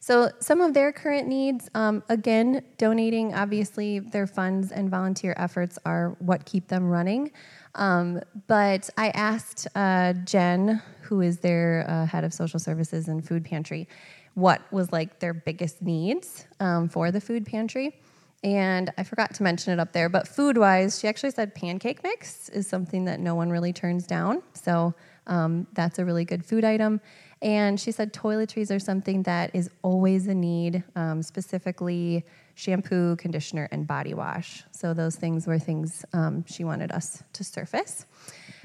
So, 0.00 0.30
some 0.38 0.60
of 0.60 0.74
their 0.74 0.92
current 0.92 1.28
needs, 1.28 1.70
um, 1.74 2.02
again, 2.08 2.62
donating, 2.76 3.32
obviously, 3.34 4.00
their 4.00 4.26
funds 4.26 4.70
and 4.70 4.90
volunteer 4.90 5.34
efforts 5.38 5.78
are 5.86 6.10
what 6.18 6.44
keep 6.44 6.68
them 6.68 6.90
running. 6.90 7.32
Um, 7.74 8.20
but 8.46 8.90
I 8.98 9.08
asked 9.10 9.66
uh, 9.74 10.12
Jen, 10.24 10.82
who 11.00 11.20
is 11.20 11.38
their 11.38 11.86
uh, 11.88 12.06
head 12.06 12.22
of 12.22 12.34
social 12.34 12.60
services 12.60 13.08
and 13.08 13.26
food 13.26 13.44
pantry, 13.44 13.88
what 14.34 14.60
was 14.72 14.92
like 14.92 15.20
their 15.20 15.34
biggest 15.34 15.80
needs 15.82 16.46
um, 16.60 16.88
for 16.88 17.10
the 17.10 17.20
food 17.20 17.46
pantry. 17.46 18.00
And 18.42 18.92
I 18.98 19.04
forgot 19.04 19.32
to 19.34 19.42
mention 19.42 19.72
it 19.72 19.80
up 19.80 19.92
there, 19.92 20.10
but 20.10 20.28
food 20.28 20.58
wise, 20.58 20.98
she 20.98 21.08
actually 21.08 21.30
said 21.30 21.54
pancake 21.54 22.02
mix 22.02 22.50
is 22.50 22.66
something 22.66 23.06
that 23.06 23.18
no 23.18 23.34
one 23.34 23.48
really 23.48 23.72
turns 23.72 24.06
down. 24.06 24.42
So 24.52 24.94
um, 25.26 25.66
that's 25.72 25.98
a 25.98 26.04
really 26.04 26.26
good 26.26 26.44
food 26.44 26.62
item. 26.62 27.00
And 27.40 27.80
she 27.80 27.90
said 27.90 28.12
toiletries 28.12 28.74
are 28.74 28.78
something 28.78 29.22
that 29.22 29.50
is 29.54 29.70
always 29.82 30.26
a 30.26 30.34
need, 30.34 30.84
um, 30.94 31.22
specifically 31.22 32.24
shampoo, 32.54 33.16
conditioner, 33.16 33.68
and 33.72 33.86
body 33.86 34.14
wash. 34.14 34.62
So 34.72 34.92
those 34.94 35.16
things 35.16 35.46
were 35.46 35.58
things 35.58 36.04
um, 36.12 36.44
she 36.46 36.64
wanted 36.64 36.92
us 36.92 37.22
to 37.32 37.44
surface. 37.44 38.06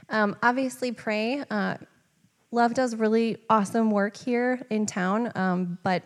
Um, 0.09 0.35
obviously, 0.43 0.91
pray. 0.91 1.43
Uh, 1.49 1.75
Love 2.51 2.73
does 2.73 2.95
really 2.95 3.37
awesome 3.49 3.91
work 3.91 4.17
here 4.17 4.59
in 4.69 4.85
town, 4.85 5.31
um, 5.35 5.77
but 5.83 6.03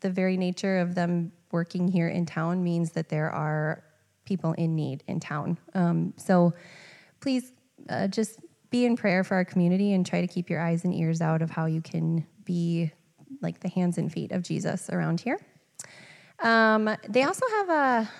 the 0.00 0.10
very 0.10 0.36
nature 0.36 0.78
of 0.78 0.94
them 0.94 1.32
working 1.52 1.86
here 1.86 2.08
in 2.08 2.26
town 2.26 2.62
means 2.62 2.90
that 2.92 3.08
there 3.08 3.30
are 3.30 3.84
people 4.24 4.52
in 4.54 4.74
need 4.74 5.04
in 5.06 5.20
town. 5.20 5.56
Um, 5.74 6.12
so 6.16 6.52
please 7.20 7.52
uh, 7.88 8.08
just 8.08 8.40
be 8.70 8.84
in 8.84 8.96
prayer 8.96 9.22
for 9.22 9.36
our 9.36 9.44
community 9.44 9.92
and 9.92 10.04
try 10.04 10.20
to 10.20 10.26
keep 10.26 10.50
your 10.50 10.60
eyes 10.60 10.84
and 10.84 10.92
ears 10.92 11.20
out 11.20 11.42
of 11.42 11.50
how 11.50 11.66
you 11.66 11.80
can 11.80 12.26
be 12.44 12.90
like 13.40 13.60
the 13.60 13.68
hands 13.68 13.98
and 13.98 14.12
feet 14.12 14.32
of 14.32 14.42
Jesus 14.42 14.90
around 14.90 15.20
here. 15.20 15.38
Um, 16.40 16.90
they 17.08 17.22
also 17.22 17.46
have 17.48 17.68
a, 17.70 18.10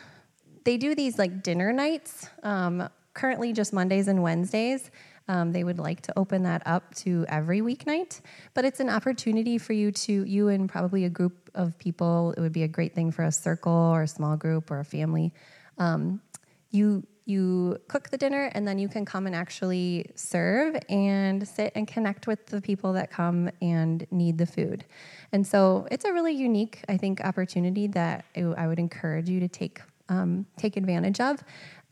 they 0.65 0.77
do 0.77 0.95
these 0.95 1.19
like 1.19 1.43
dinner 1.43 1.73
nights, 1.73 2.29
um, 2.45 2.89
currently 3.15 3.53
just 3.53 3.73
Mondays 3.73 4.07
and 4.07 4.23
Wednesdays. 4.23 4.91
Um, 5.27 5.53
they 5.53 5.65
would 5.65 5.79
like 5.79 6.03
to 6.03 6.19
open 6.19 6.43
that 6.43 6.63
up 6.67 6.95
to 6.97 7.25
every 7.29 7.63
weeknight, 7.63 8.21
but 8.53 8.65
it's 8.65 8.81
an 8.81 8.91
opportunity 8.91 9.57
for 9.57 9.73
you 9.73 9.91
to, 9.91 10.25
you 10.25 10.49
and 10.49 10.69
probably 10.69 11.05
a 11.05 11.09
group 11.09 11.51
of 11.55 11.79
people, 11.79 12.35
it 12.37 12.41
would 12.41 12.53
be 12.53 12.65
a 12.65 12.69
great 12.69 12.95
thing 12.95 13.11
for 13.11 13.23
a 13.23 13.33
circle 13.33 13.73
or 13.73 14.03
a 14.03 14.09
small 14.09 14.37
group 14.37 14.71
or 14.71 14.81
a 14.81 14.85
family. 14.85 15.33
Um, 15.79 16.21
you 16.71 17.07
you 17.27 17.79
cook 17.89 18.11
the 18.11 18.19
dinner 18.19 18.51
and 18.55 18.69
then 18.69 18.79
you 18.79 18.89
can 18.89 19.05
come 19.05 19.27
and 19.27 19.35
actually 19.35 20.11
serve 20.15 20.77
and 20.91 21.47
sit 21.49 21.73
and 21.75 21.89
connect 21.89 22.27
with 22.27 22.47
the 22.47 22.61
people 22.61 22.93
that 22.93 23.11
come 23.11 23.51
and 23.63 24.07
need 24.11 24.37
the 24.37 24.45
food. 24.45 24.85
And 25.33 25.47
so 25.47 25.89
it's 25.91 26.05
a 26.05 26.13
really 26.13 26.35
unique, 26.35 26.85
I 26.87 26.99
think, 26.99 27.23
opportunity 27.23 27.87
that 27.89 28.27
I 28.37 28.67
would 28.67 28.79
encourage 28.79 29.29
you 29.31 29.41
to 29.41 29.49
take 29.49 29.81
um, 30.11 30.45
take 30.59 30.77
advantage 30.77 31.19
of. 31.21 31.43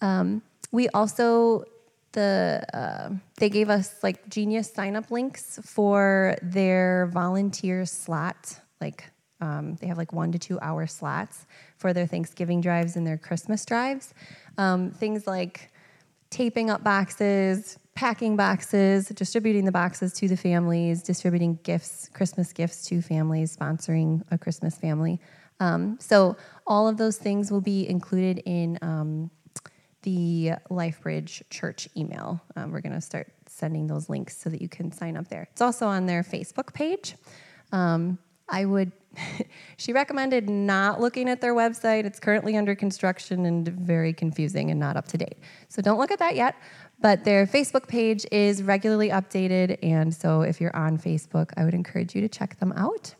Um, 0.02 0.42
we 0.70 0.88
also 0.90 1.64
the 2.12 2.64
uh, 2.72 3.10
they 3.36 3.48
gave 3.48 3.68
us 3.70 4.02
like 4.02 4.28
genius 4.28 4.72
sign 4.72 4.96
up 4.96 5.10
links 5.10 5.58
for 5.64 6.36
their 6.42 7.06
volunteer 7.12 7.84
slot 7.84 8.60
like 8.80 9.10
um, 9.40 9.74
they 9.76 9.88
have 9.88 9.98
like 9.98 10.12
one 10.12 10.30
to 10.32 10.38
two 10.38 10.58
hour 10.60 10.86
slots 10.86 11.46
for 11.76 11.92
their 11.92 12.06
thanksgiving 12.06 12.60
drives 12.60 12.96
and 12.96 13.06
their 13.06 13.18
christmas 13.18 13.64
drives. 13.64 14.14
Um, 14.56 14.90
things 14.90 15.26
like 15.26 15.72
taping 16.30 16.70
up 16.70 16.84
boxes 16.84 17.78
packing 17.94 18.36
boxes 18.36 19.08
distributing 19.08 19.66
the 19.66 19.72
boxes 19.72 20.14
to 20.14 20.26
the 20.26 20.36
families 20.36 21.02
distributing 21.02 21.58
gifts 21.62 22.08
christmas 22.14 22.50
gifts 22.50 22.86
to 22.86 23.02
families 23.02 23.54
sponsoring 23.54 24.22
a 24.30 24.38
christmas 24.38 24.76
family. 24.76 25.20
Um, 25.60 25.98
so 26.00 26.36
all 26.66 26.88
of 26.88 26.96
those 26.96 27.18
things 27.18 27.50
will 27.50 27.60
be 27.60 27.88
included 27.88 28.42
in 28.46 28.78
um, 28.82 29.30
the 30.02 30.52
LifeBridge 30.70 31.42
Church 31.50 31.88
email. 31.96 32.40
Um, 32.56 32.70
we're 32.70 32.80
going 32.80 32.94
to 32.94 33.00
start 33.00 33.32
sending 33.46 33.86
those 33.86 34.08
links 34.08 34.36
so 34.36 34.50
that 34.50 34.60
you 34.60 34.68
can 34.68 34.92
sign 34.92 35.16
up 35.16 35.28
there. 35.28 35.48
It's 35.52 35.60
also 35.60 35.86
on 35.86 36.06
their 36.06 36.22
Facebook 36.22 36.72
page. 36.74 37.14
Um, 37.72 38.18
I 38.48 38.64
would, 38.64 38.92
she 39.76 39.92
recommended 39.92 40.48
not 40.48 41.00
looking 41.00 41.28
at 41.28 41.40
their 41.40 41.54
website. 41.54 42.04
It's 42.04 42.20
currently 42.20 42.56
under 42.56 42.74
construction 42.74 43.46
and 43.46 43.68
very 43.68 44.12
confusing 44.12 44.70
and 44.70 44.78
not 44.78 44.96
up 44.96 45.08
to 45.08 45.18
date. 45.18 45.38
So 45.68 45.80
don't 45.82 45.98
look 45.98 46.10
at 46.10 46.18
that 46.18 46.36
yet. 46.36 46.56
But 47.00 47.24
their 47.24 47.46
Facebook 47.46 47.88
page 47.88 48.24
is 48.30 48.62
regularly 48.62 49.08
updated. 49.08 49.78
And 49.82 50.14
so 50.14 50.42
if 50.42 50.60
you're 50.60 50.76
on 50.76 50.98
Facebook, 50.98 51.50
I 51.56 51.64
would 51.64 51.74
encourage 51.74 52.14
you 52.14 52.20
to 52.20 52.28
check 52.28 52.58
them 52.60 52.72
out. 52.72 53.14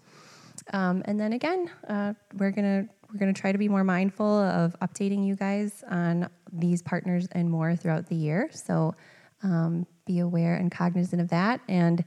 Um, 0.72 1.02
and 1.06 1.18
then 1.18 1.32
again, 1.32 1.70
uh, 1.88 2.14
we're 2.34 2.52
going 2.52 2.86
to 2.86 2.94
we're 3.12 3.18
going 3.18 3.32
to 3.32 3.38
try 3.38 3.52
to 3.52 3.58
be 3.58 3.68
more 3.68 3.84
mindful 3.84 4.26
of 4.26 4.74
updating 4.80 5.26
you 5.26 5.36
guys 5.36 5.84
on 5.90 6.28
these 6.52 6.80
partners 6.82 7.28
and 7.32 7.50
more 7.50 7.76
throughout 7.76 8.06
the 8.06 8.14
year. 8.14 8.48
So 8.52 8.94
um, 9.42 9.86
be 10.06 10.20
aware 10.20 10.54
and 10.54 10.70
cognizant 10.70 11.20
of 11.20 11.28
that. 11.28 11.60
And 11.68 12.04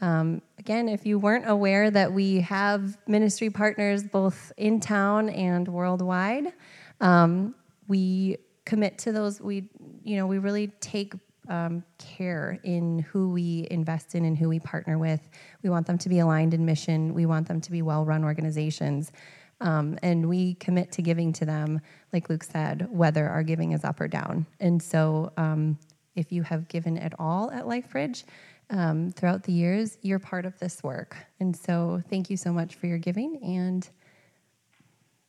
um, 0.00 0.42
again, 0.58 0.88
if 0.88 1.04
you 1.04 1.18
weren't 1.18 1.48
aware 1.48 1.90
that 1.90 2.12
we 2.12 2.40
have 2.40 2.96
ministry 3.06 3.50
partners 3.50 4.04
both 4.04 4.52
in 4.56 4.80
town 4.80 5.28
and 5.30 5.66
worldwide, 5.68 6.52
um, 7.00 7.54
we 7.88 8.36
commit 8.64 8.98
to 8.98 9.12
those. 9.12 9.40
We, 9.40 9.68
you 10.04 10.16
know, 10.16 10.26
we 10.26 10.38
really 10.38 10.68
take 10.80 11.14
um, 11.48 11.84
care 11.98 12.58
in 12.64 13.00
who 13.00 13.30
we 13.30 13.68
invest 13.70 14.14
in 14.14 14.24
and 14.24 14.36
who 14.36 14.48
we 14.48 14.58
partner 14.58 14.98
with. 14.98 15.28
We 15.62 15.70
want 15.70 15.86
them 15.86 15.98
to 15.98 16.08
be 16.08 16.18
aligned 16.18 16.54
in 16.54 16.64
mission. 16.64 17.14
We 17.14 17.26
want 17.26 17.46
them 17.46 17.60
to 17.60 17.70
be 17.70 17.82
well 17.82 18.04
run 18.04 18.24
organizations. 18.24 19.12
Um, 19.60 19.98
and 20.02 20.28
we 20.28 20.54
commit 20.54 20.92
to 20.92 21.02
giving 21.02 21.32
to 21.34 21.46
them, 21.46 21.80
like 22.12 22.28
Luke 22.28 22.44
said, 22.44 22.88
whether 22.90 23.28
our 23.28 23.42
giving 23.42 23.72
is 23.72 23.84
up 23.84 24.00
or 24.00 24.08
down. 24.08 24.46
And 24.60 24.82
so, 24.82 25.32
um, 25.36 25.78
if 26.14 26.32
you 26.32 26.42
have 26.42 26.68
given 26.68 26.96
at 26.98 27.14
all 27.18 27.50
at 27.50 27.64
LifeBridge 27.64 28.24
um, 28.70 29.10
throughout 29.12 29.42
the 29.44 29.52
years, 29.52 29.96
you're 30.02 30.18
part 30.18 30.44
of 30.46 30.58
this 30.58 30.82
work. 30.82 31.16
And 31.40 31.56
so, 31.56 32.02
thank 32.10 32.28
you 32.30 32.36
so 32.36 32.52
much 32.52 32.74
for 32.74 32.86
your 32.86 32.98
giving. 32.98 33.38
And 33.42 33.88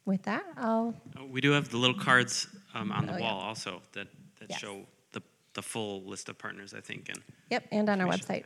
with 0.06 0.24
that, 0.24 0.44
I'll. 0.58 0.94
Oh, 1.18 1.26
we 1.26 1.40
do 1.42 1.52
have 1.52 1.70
the 1.70 1.78
little 1.78 1.98
cards 1.98 2.48
um, 2.74 2.92
on 2.92 3.06
the 3.06 3.16
Oh, 3.16 3.20
wall 3.20 3.40
yeah. 3.42 3.48
also 3.48 3.82
that, 3.94 4.08
that 4.40 4.50
Yes. 4.50 4.60
show 4.60 4.86
the, 5.14 5.22
the 5.54 5.62
full 5.62 6.04
list 6.04 6.28
of 6.30 6.38
partners, 6.38 6.74
I 6.74 6.82
think. 6.82 7.08
And 7.10 7.20
Yep, 7.50 7.68
and 7.72 7.90
on 7.90 8.02
our 8.02 8.08
website. 8.08 8.44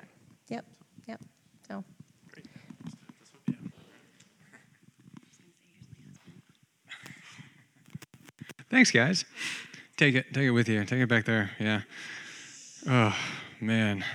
Yep, 0.49 0.65
yep. 1.07 1.21
So, 1.67 1.83
Thanks, 8.71 8.89
guys. 8.89 9.25
Take 9.97 10.15
it, 10.15 10.33
take 10.33 10.45
it 10.45 10.51
with 10.51 10.69
you. 10.69 10.85
Take 10.85 11.01
it 11.01 11.07
back 11.07 11.25
there. 11.25 11.51
Yeah. 11.59 11.81
Oh 12.87 13.13
man. 13.59 14.05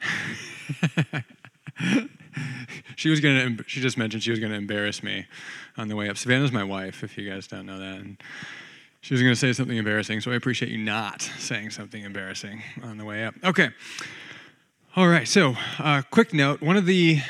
she 2.96 3.10
was 3.10 3.20
gonna. 3.20 3.58
She 3.68 3.80
just 3.80 3.96
mentioned 3.96 4.24
she 4.24 4.32
was 4.32 4.40
gonna 4.40 4.56
embarrass 4.56 5.04
me 5.04 5.26
on 5.78 5.86
the 5.86 5.94
way 5.94 6.08
up. 6.08 6.18
Savannah's 6.18 6.50
my 6.50 6.64
wife, 6.64 7.04
if 7.04 7.16
you 7.16 7.30
guys 7.30 7.46
don't 7.46 7.64
know 7.64 7.78
that. 7.78 8.00
And 8.00 8.20
she 9.02 9.14
was 9.14 9.22
gonna 9.22 9.36
say 9.36 9.52
something 9.52 9.76
embarrassing, 9.76 10.20
so 10.20 10.32
I 10.32 10.34
appreciate 10.34 10.72
you 10.72 10.78
not 10.78 11.22
saying 11.22 11.70
something 11.70 12.02
embarrassing 12.02 12.64
on 12.82 12.98
the 12.98 13.04
way 13.04 13.24
up. 13.24 13.36
Okay. 13.44 13.68
All 14.96 15.06
right. 15.06 15.28
So, 15.28 15.54
uh, 15.78 16.02
quick 16.10 16.34
note. 16.34 16.60
One 16.60 16.76
of 16.76 16.86
the 16.86 17.20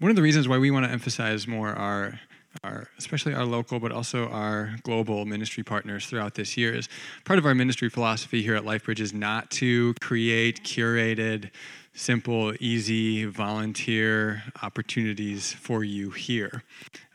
one 0.00 0.10
of 0.10 0.16
the 0.16 0.22
reasons 0.22 0.48
why 0.48 0.58
we 0.58 0.70
want 0.70 0.84
to 0.84 0.92
emphasize 0.92 1.48
more 1.48 1.70
our 1.70 2.20
our 2.64 2.88
especially 2.98 3.34
our 3.34 3.44
local 3.44 3.78
but 3.80 3.92
also 3.92 4.28
our 4.28 4.76
global 4.82 5.24
ministry 5.24 5.62
partners 5.62 6.06
throughout 6.06 6.34
this 6.34 6.56
year 6.56 6.74
is 6.74 6.88
part 7.24 7.38
of 7.38 7.46
our 7.46 7.54
ministry 7.54 7.88
philosophy 7.88 8.42
here 8.42 8.54
at 8.54 8.64
lifebridge 8.64 9.00
is 9.00 9.12
not 9.12 9.50
to 9.50 9.94
create 10.00 10.62
curated 10.64 11.50
simple 11.94 12.52
easy 12.60 13.24
volunteer 13.24 14.42
opportunities 14.62 15.52
for 15.52 15.82
you 15.84 16.10
here 16.10 16.62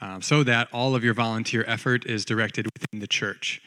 um, 0.01 0.21
so 0.21 0.43
that 0.43 0.67
all 0.73 0.95
of 0.95 1.03
your 1.03 1.13
volunteer 1.13 1.63
effort 1.67 2.05
is 2.05 2.25
directed 2.25 2.67
within 2.73 2.99
the 2.99 3.07
church 3.07 3.61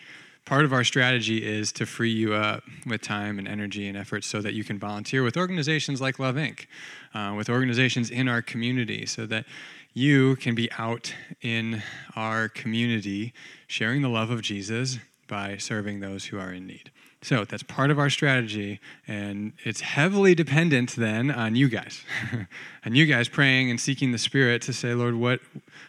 part 0.45 0.65
of 0.65 0.73
our 0.73 0.85
strategy 0.85 1.45
is 1.45 1.73
to 1.73 1.87
free 1.87 2.11
you 2.11 2.35
up 2.35 2.63
with 2.87 3.01
time 3.01 3.39
and 3.39 3.49
energy 3.49 3.89
and 3.89 3.97
effort 3.97 4.25
so 4.25 4.43
that 4.43 4.53
you 4.55 4.63
can 4.63 4.79
volunteer 4.79 5.23
with 5.23 5.37
organizations 5.37 6.01
like 6.01 6.19
Love 6.19 6.37
Inc., 6.37 6.67
uh, 7.15 7.35
with 7.37 7.49
organizations 7.49 8.11
in 8.11 8.29
our 8.29 8.43
community, 8.43 9.07
so 9.07 9.25
that 9.27 9.47
you 9.95 10.35
can 10.37 10.57
be 10.57 10.71
out 10.77 11.15
in 11.41 11.83
our 12.17 12.49
community 12.49 13.33
sharing 13.69 14.03
the 14.03 14.09
love 14.09 14.31
of 14.31 14.43
Jesus 14.43 14.99
by 15.29 15.57
serving 15.57 16.01
those 16.01 16.27
who 16.27 16.39
are 16.39 16.53
in 16.53 16.67
need. 16.67 16.91
So 17.23 17.47
that's 17.47 17.63
part 17.63 17.91
of 17.91 17.99
our 17.99 18.11
strategy, 18.11 18.81
and 19.09 19.55
it's 19.65 19.81
heavily 19.81 20.35
dependent 20.35 20.91
then 20.91 21.31
on 21.31 21.57
you 21.57 21.71
guys, 21.71 22.03
on 22.85 22.95
you 22.95 23.07
guys 23.07 23.31
praying 23.31 23.71
and 23.71 23.81
seeking 23.81 24.13
the 24.13 24.19
Spirit 24.19 24.61
to 24.63 24.75
say, 24.75 24.93
Lord, 24.93 25.15
what, 25.15 25.41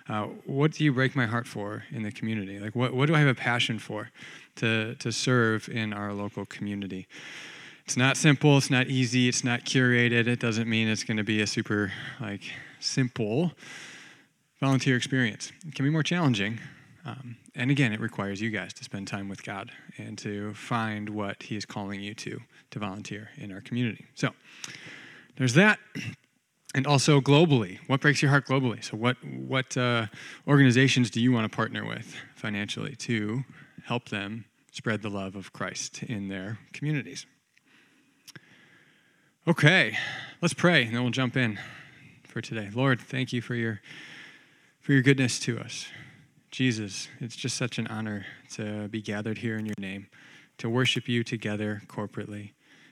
uh, 0.08 0.28
what 0.46 0.72
do 0.72 0.86
you 0.86 0.94
break 0.94 1.14
my 1.14 1.26
heart 1.26 1.46
for 1.46 1.84
in 1.92 2.04
the 2.04 2.12
community? 2.12 2.58
Like, 2.58 2.74
what, 2.74 2.94
what 2.94 3.08
do 3.08 3.16
I 3.16 3.20
have 3.20 3.28
a 3.28 3.36
passion 3.36 3.80
for 3.80 4.12
to, 4.58 4.96
to 4.96 5.12
serve 5.12 5.68
in 5.68 5.92
our 5.92 6.14
local 6.14 6.46
community? 6.46 7.06
It's 7.84 7.98
not 7.98 8.16
simple, 8.16 8.58
it's 8.58 8.70
not 8.70 8.88
easy, 8.88 9.28
it's 9.28 9.44
not 9.44 9.66
curated. 9.66 10.28
It 10.28 10.40
doesn't 10.40 10.70
mean 10.70 10.88
it's 10.88 11.04
going 11.04 11.18
to 11.18 11.24
be 11.24 11.42
a 11.42 11.48
super 11.48 11.92
like 12.22 12.44
simple 12.80 13.52
volunteer 14.66 14.98
experience. 14.98 15.52
It 15.68 15.76
can 15.76 15.86
be 15.86 15.92
more 15.92 16.02
challenging. 16.02 16.60
Um, 17.06 17.38
and 17.54 17.70
again, 17.70 17.94
it 17.94 18.00
requires 18.00 18.42
you 18.42 18.50
guys 18.50 18.74
to 18.74 18.84
spend 18.84 19.08
time 19.08 19.30
with 19.30 19.44
God 19.44 19.72
and 20.00 20.18
to 20.18 20.56
find 20.56 21.08
what 21.08 21.44
He 21.44 21.56
is 21.56 21.66
calling 21.66 22.02
you 22.02 22.16
to 22.16 22.40
to 22.72 22.80
volunteer 22.80 23.30
in 23.38 23.52
our 23.52 23.62
community. 23.62 24.08
So 24.16 24.30
there's 25.38 25.54
that. 25.54 25.78
And 26.74 26.88
also 26.88 27.22
globally, 27.22 27.78
what 27.86 28.02
breaks 28.02 28.24
your 28.24 28.32
heart 28.32 28.48
globally? 28.48 28.84
So, 28.84 28.98
what 28.98 29.18
what 29.24 29.78
uh, 29.78 30.08
organizations 30.48 31.12
do 31.12 31.22
you 31.22 31.32
want 31.32 31.50
to 31.50 31.56
partner 31.56 31.86
with 31.86 32.16
financially 32.36 32.96
to 32.96 33.44
help 33.84 34.10
them 34.10 34.46
spread 34.72 35.04
the 35.04 35.10
love 35.10 35.36
of 35.36 35.54
Christ 35.54 36.02
in 36.02 36.28
their 36.28 36.58
communities? 36.74 37.28
Okay, 39.48 39.96
let's 40.42 40.56
pray, 40.56 40.86
and 40.86 40.96
then 40.96 41.04
we'll 41.04 41.12
jump 41.12 41.38
in 41.38 41.60
for 42.24 42.42
today. 42.42 42.70
Lord, 42.74 43.00
thank 43.00 43.32
you 43.32 43.42
for 43.42 43.54
your 43.54 43.80
for 44.86 44.94
your 44.94 45.02
goodness 45.02 45.40
to 45.40 45.58
us. 45.58 45.88
Jesus, 46.52 47.08
it's 47.20 47.36
just 47.36 47.58
such 47.58 47.80
an 47.80 47.88
honor 47.88 48.24
to 48.52 48.88
be 48.88 49.02
gathered 49.02 49.40
here 49.40 49.58
in 49.58 49.66
your 49.66 49.74
name, 49.80 50.06
to 50.60 50.70
worship 50.70 51.10
you 51.10 51.24
together 51.24 51.82
corporately, 51.88 52.52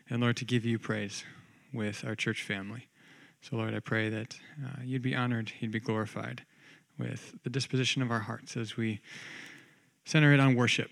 and 0.09 0.19
Lord, 0.19 0.35
to 0.38 0.45
give 0.45 0.65
you 0.65 0.79
praise 0.79 1.23
with 1.71 2.03
our 2.03 2.15
church 2.15 2.41
family. 2.41 2.88
So, 3.41 3.57
Lord, 3.57 3.75
I 3.75 3.79
pray 3.79 4.09
that 4.09 4.35
uh, 4.65 4.81
you'd 4.83 5.03
be 5.03 5.13
honored, 5.13 5.51
you'd 5.59 5.69
be 5.69 5.79
glorified 5.79 6.43
with 6.97 7.35
the 7.43 7.51
disposition 7.51 8.01
of 8.01 8.09
our 8.09 8.21
hearts 8.21 8.57
as 8.57 8.75
we 8.75 9.00
center 10.03 10.33
it 10.33 10.39
on 10.39 10.55
worship 10.55 10.89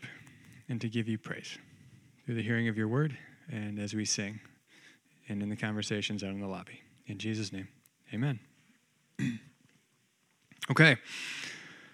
and 0.69 0.79
to 0.81 0.87
give 0.87 1.07
you 1.07 1.17
praise 1.17 1.57
through 2.25 2.35
the 2.35 2.43
hearing 2.43 2.67
of 2.67 2.77
your 2.77 2.87
word 2.87 3.17
and 3.51 3.79
as 3.79 3.95
we 3.95 4.05
sing 4.05 4.39
and 5.27 5.41
in 5.41 5.49
the 5.49 5.57
conversations 5.57 6.23
out 6.23 6.29
in 6.29 6.41
the 6.41 6.47
lobby. 6.47 6.79
In 7.07 7.17
Jesus' 7.17 7.51
name, 7.51 7.69
amen. 8.13 8.39
okay. 10.71 10.95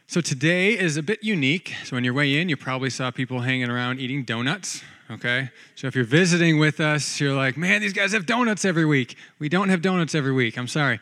So 0.06 0.22
today 0.22 0.78
is 0.78 0.98
a 0.98 1.04
bit 1.04 1.24
unique. 1.24 1.74
So 1.84 1.98
on 1.98 2.04
your 2.04 2.14
way 2.14 2.40
in, 2.40 2.48
you 2.48 2.56
probably 2.56 2.92
saw 2.92 3.10
people 3.10 3.40
hanging 3.40 3.70
around 3.70 4.00
eating 4.00 4.24
donuts. 4.24 4.84
Okay? 5.10 5.50
So 5.76 5.88
if 5.88 5.96
you're 5.96 6.06
visiting 6.06 6.60
with 6.60 6.80
us, 6.80 7.20
you're 7.20 7.34
like, 7.34 7.58
man, 7.58 7.82
these 7.82 7.92
guys 7.92 8.14
have 8.14 8.28
donuts 8.28 8.66
every 8.66 8.86
week. 8.86 9.18
We 9.40 9.50
don't 9.50 9.70
have 9.70 9.82
donuts 9.82 10.14
every 10.14 10.32
week. 10.32 10.58
I'm 10.58 10.68
sorry. 10.68 11.00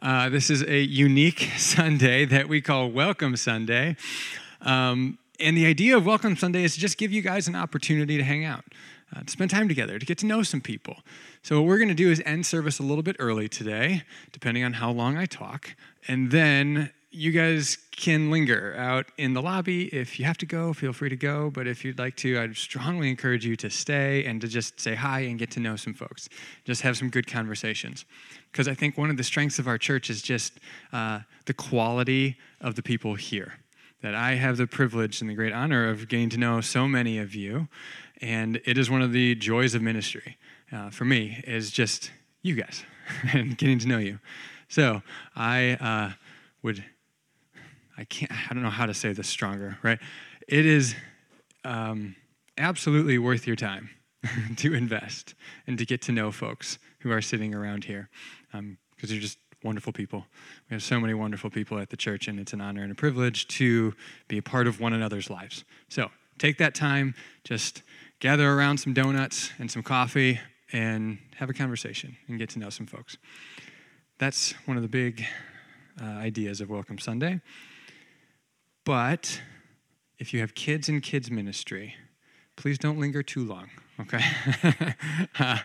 Uh, 0.00 0.28
this 0.28 0.50
is 0.50 0.62
a 0.62 0.78
unique 0.78 1.50
Sunday 1.58 2.24
that 2.26 2.48
we 2.48 2.60
call 2.60 2.90
Welcome 2.90 3.36
Sunday. 3.36 3.96
Um, 4.60 5.18
and 5.40 5.56
the 5.56 5.66
idea 5.66 5.96
of 5.96 6.06
Welcome 6.06 6.36
Sunday 6.36 6.62
is 6.62 6.74
to 6.74 6.80
just 6.80 6.96
give 6.96 7.10
you 7.10 7.22
guys 7.22 7.48
an 7.48 7.56
opportunity 7.56 8.16
to 8.16 8.22
hang 8.22 8.44
out, 8.44 8.64
uh, 9.14 9.22
to 9.22 9.30
spend 9.30 9.50
time 9.50 9.68
together, 9.68 9.98
to 9.98 10.06
get 10.06 10.18
to 10.18 10.26
know 10.26 10.42
some 10.44 10.60
people. 10.60 10.98
So, 11.42 11.60
what 11.60 11.68
we're 11.68 11.78
going 11.78 11.88
to 11.88 11.94
do 11.94 12.10
is 12.10 12.22
end 12.24 12.46
service 12.46 12.78
a 12.78 12.82
little 12.82 13.02
bit 13.02 13.16
early 13.18 13.48
today, 13.48 14.02
depending 14.32 14.64
on 14.64 14.74
how 14.74 14.90
long 14.90 15.18
I 15.18 15.26
talk. 15.26 15.76
And 16.08 16.30
then 16.30 16.90
you 17.16 17.32
guys 17.32 17.78
can 17.92 18.30
linger 18.30 18.74
out 18.76 19.06
in 19.16 19.32
the 19.32 19.40
lobby. 19.40 19.86
If 19.86 20.18
you 20.18 20.26
have 20.26 20.36
to 20.38 20.46
go, 20.46 20.74
feel 20.74 20.92
free 20.92 21.08
to 21.08 21.16
go. 21.16 21.50
But 21.50 21.66
if 21.66 21.82
you'd 21.82 21.98
like 21.98 22.14
to, 22.16 22.38
I'd 22.38 22.56
strongly 22.56 23.08
encourage 23.08 23.46
you 23.46 23.56
to 23.56 23.70
stay 23.70 24.26
and 24.26 24.38
to 24.42 24.48
just 24.48 24.78
say 24.78 24.94
hi 24.94 25.20
and 25.20 25.38
get 25.38 25.50
to 25.52 25.60
know 25.60 25.76
some 25.76 25.94
folks. 25.94 26.28
Just 26.64 26.82
have 26.82 26.98
some 26.98 27.08
good 27.08 27.26
conversations. 27.26 28.04
Because 28.52 28.68
I 28.68 28.74
think 28.74 28.98
one 28.98 29.08
of 29.08 29.16
the 29.16 29.24
strengths 29.24 29.58
of 29.58 29.66
our 29.66 29.78
church 29.78 30.10
is 30.10 30.20
just 30.20 30.60
uh, 30.92 31.20
the 31.46 31.54
quality 31.54 32.36
of 32.60 32.74
the 32.74 32.82
people 32.82 33.14
here. 33.14 33.54
That 34.02 34.14
I 34.14 34.34
have 34.34 34.58
the 34.58 34.66
privilege 34.66 35.22
and 35.22 35.30
the 35.30 35.34
great 35.34 35.54
honor 35.54 35.88
of 35.88 36.08
getting 36.08 36.28
to 36.30 36.36
know 36.36 36.60
so 36.60 36.86
many 36.86 37.18
of 37.18 37.34
you. 37.34 37.68
And 38.20 38.60
it 38.66 38.76
is 38.76 38.90
one 38.90 39.00
of 39.00 39.12
the 39.12 39.34
joys 39.34 39.74
of 39.74 39.80
ministry 39.80 40.36
uh, 40.70 40.90
for 40.90 41.06
me, 41.06 41.42
is 41.46 41.70
just 41.70 42.10
you 42.42 42.56
guys 42.56 42.84
and 43.32 43.56
getting 43.56 43.78
to 43.78 43.88
know 43.88 43.98
you. 43.98 44.18
So 44.68 45.00
I 45.34 45.78
uh, 45.80 46.12
would 46.62 46.84
I 47.98 48.04
can't, 48.04 48.32
I 48.32 48.54
don't 48.54 48.62
know 48.62 48.70
how 48.70 48.86
to 48.86 48.94
say 48.94 49.12
this 49.12 49.28
stronger, 49.28 49.78
right? 49.82 49.98
It 50.48 50.66
is 50.66 50.94
um, 51.64 52.14
absolutely 52.58 53.18
worth 53.18 53.46
your 53.46 53.56
time 53.56 53.90
to 54.56 54.74
invest 54.74 55.34
and 55.66 55.78
to 55.78 55.86
get 55.86 56.02
to 56.02 56.12
know 56.12 56.30
folks 56.30 56.78
who 57.00 57.10
are 57.10 57.22
sitting 57.22 57.54
around 57.54 57.84
here 57.84 58.08
because 58.50 58.58
um, 58.58 58.78
you're 59.00 59.20
just 59.20 59.38
wonderful 59.62 59.92
people. 59.92 60.26
We 60.70 60.74
have 60.74 60.82
so 60.82 61.00
many 61.00 61.14
wonderful 61.14 61.50
people 61.50 61.78
at 61.78 61.90
the 61.90 61.96
church, 61.96 62.28
and 62.28 62.38
it's 62.38 62.52
an 62.52 62.60
honor 62.60 62.82
and 62.82 62.92
a 62.92 62.94
privilege 62.94 63.48
to 63.48 63.94
be 64.28 64.38
a 64.38 64.42
part 64.42 64.66
of 64.66 64.80
one 64.80 64.92
another's 64.92 65.30
lives. 65.30 65.64
So 65.88 66.10
take 66.38 66.58
that 66.58 66.74
time, 66.74 67.14
just 67.44 67.82
gather 68.20 68.50
around 68.50 68.78
some 68.78 68.94
donuts 68.94 69.50
and 69.58 69.70
some 69.70 69.82
coffee 69.82 70.40
and 70.72 71.18
have 71.36 71.50
a 71.50 71.54
conversation 71.54 72.16
and 72.28 72.38
get 72.38 72.50
to 72.50 72.58
know 72.58 72.70
some 72.70 72.86
folks. 72.86 73.16
That's 74.18 74.52
one 74.66 74.76
of 74.76 74.82
the 74.82 74.88
big 74.88 75.24
uh, 76.00 76.04
ideas 76.04 76.60
of 76.60 76.70
Welcome 76.70 76.98
Sunday. 76.98 77.40
But 78.86 79.42
if 80.16 80.32
you 80.32 80.38
have 80.40 80.54
kids 80.54 80.88
in 80.88 81.00
kids 81.00 81.28
ministry, 81.28 81.96
please 82.54 82.78
don't 82.78 83.00
linger 83.00 83.20
too 83.20 83.44
long, 83.44 83.68
okay? 84.00 84.20
uh, 85.40 85.58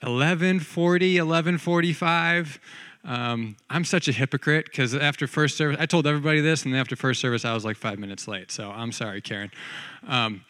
1140, 0.00 1.20
1145. 1.20 2.60
Um, 3.04 3.56
I'm 3.68 3.84
such 3.84 4.06
a 4.06 4.12
hypocrite 4.12 4.66
because 4.66 4.94
after 4.94 5.26
first 5.26 5.56
service, 5.56 5.76
I 5.80 5.86
told 5.86 6.06
everybody 6.06 6.40
this, 6.40 6.64
and 6.64 6.76
after 6.76 6.94
first 6.94 7.20
service, 7.20 7.44
I 7.44 7.52
was 7.52 7.64
like 7.64 7.76
five 7.76 7.98
minutes 7.98 8.28
late. 8.28 8.52
So 8.52 8.70
I'm 8.70 8.92
sorry, 8.92 9.20
Karen. 9.20 9.50
Um, 10.06 10.44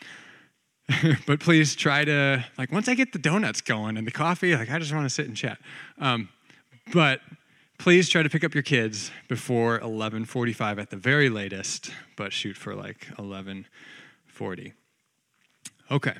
but 1.27 1.41
please 1.41 1.75
try 1.75 2.05
to, 2.05 2.45
like, 2.59 2.71
once 2.71 2.89
I 2.89 2.95
get 2.95 3.15
the 3.15 3.19
donuts 3.19 3.63
going 3.63 3.97
and 3.97 4.07
the 4.07 4.11
coffee, 4.13 4.55
like, 4.55 4.71
I 4.71 4.79
just 4.79 4.93
want 4.93 5.07
to 5.07 5.11
sit 5.11 5.29
and 5.29 5.37
chat. 5.37 5.57
Um, 5.99 6.29
but 6.93 7.23
please 7.83 8.09
try 8.09 8.23
to 8.23 8.31
pick 8.31 8.45
up 8.45 8.55
your 8.55 8.63
kids 8.63 9.11
before 9.27 9.81
11:45 9.81 10.79
at 10.79 10.91
the 10.91 10.97
very 10.97 11.29
latest, 11.29 11.91
but 12.15 12.33
shoot 12.33 12.57
for 12.57 12.77
like 12.77 13.09
11:40. 13.19 14.73
Okay. 15.91 16.15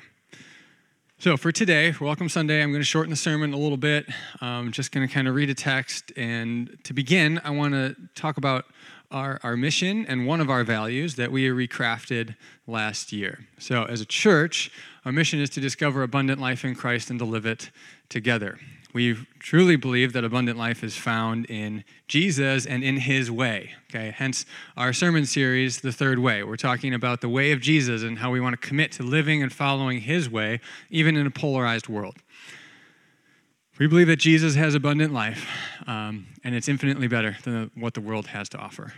So 1.19 1.37
for 1.37 1.53
today, 1.53 1.93
for 1.93 2.03
Welcome 2.03 2.27
Sunday, 2.27 2.61
I'm 2.61 2.71
going 2.71 2.81
to 2.81 2.85
shorten 2.85 3.11
the 3.11 3.15
sermon 3.15 3.53
a 3.53 3.57
little 3.57 3.77
bit. 3.77 4.07
I'm 4.41 4.73
just 4.73 4.91
going 4.91 5.07
to 5.07 5.13
kind 5.13 5.25
of 5.25 5.35
read 5.35 5.49
a 5.49 5.53
text, 5.53 6.11
and 6.17 6.77
to 6.83 6.93
begin, 6.93 7.39
I 7.45 7.51
want 7.51 7.73
to 7.75 7.95
talk 8.13 8.35
about 8.35 8.65
our, 9.09 9.39
our 9.41 9.55
mission 9.55 10.05
and 10.05 10.27
one 10.27 10.41
of 10.41 10.49
our 10.49 10.65
values 10.65 11.15
that 11.15 11.31
we 11.31 11.47
recrafted 11.47 12.35
last 12.67 13.13
year. 13.13 13.47
So, 13.57 13.85
as 13.85 14.01
a 14.01 14.05
church, 14.05 14.69
our 15.05 15.13
mission 15.13 15.39
is 15.39 15.49
to 15.51 15.61
discover 15.61 16.03
abundant 16.03 16.41
life 16.41 16.65
in 16.65 16.75
Christ 16.75 17.09
and 17.09 17.19
to 17.19 17.25
live 17.25 17.45
it 17.45 17.71
together. 18.09 18.59
We 18.93 19.15
truly 19.39 19.75
believe 19.75 20.13
that 20.13 20.23
abundant 20.23 20.55
life 20.55 20.83
is 20.83 20.95
found 20.95 21.47
in 21.47 21.83
Jesus 22.07 22.67
and 22.67 22.83
in 22.83 22.97
his 22.97 23.31
way. 23.31 23.71
Okay, 23.89 24.13
hence 24.15 24.45
our 24.77 24.93
sermon 24.93 25.25
series, 25.25 25.81
The 25.81 25.91
Third 25.91 26.19
Way. 26.19 26.43
We're 26.43 26.57
talking 26.57 26.93
about 26.93 27.21
the 27.21 27.29
way 27.29 27.51
of 27.51 27.59
Jesus 27.59 28.03
and 28.03 28.19
how 28.19 28.29
we 28.29 28.39
want 28.39 28.53
to 28.53 28.67
commit 28.67 28.91
to 28.93 29.03
living 29.03 29.41
and 29.41 29.51
following 29.51 30.01
his 30.01 30.29
way, 30.29 30.59
even 30.91 31.17
in 31.17 31.25
a 31.25 31.31
polarized 31.31 31.87
world. 31.89 32.17
We 33.79 33.87
believe 33.87 34.05
that 34.07 34.17
Jesus 34.17 34.53
has 34.53 34.75
abundant 34.75 35.11
life, 35.11 35.49
um, 35.87 36.27
and 36.43 36.53
it's 36.53 36.69
infinitely 36.69 37.07
better 37.07 37.35
than 37.43 37.71
what 37.73 37.95
the 37.95 38.01
world 38.01 38.27
has 38.27 38.47
to 38.49 38.59
offer. 38.59 38.93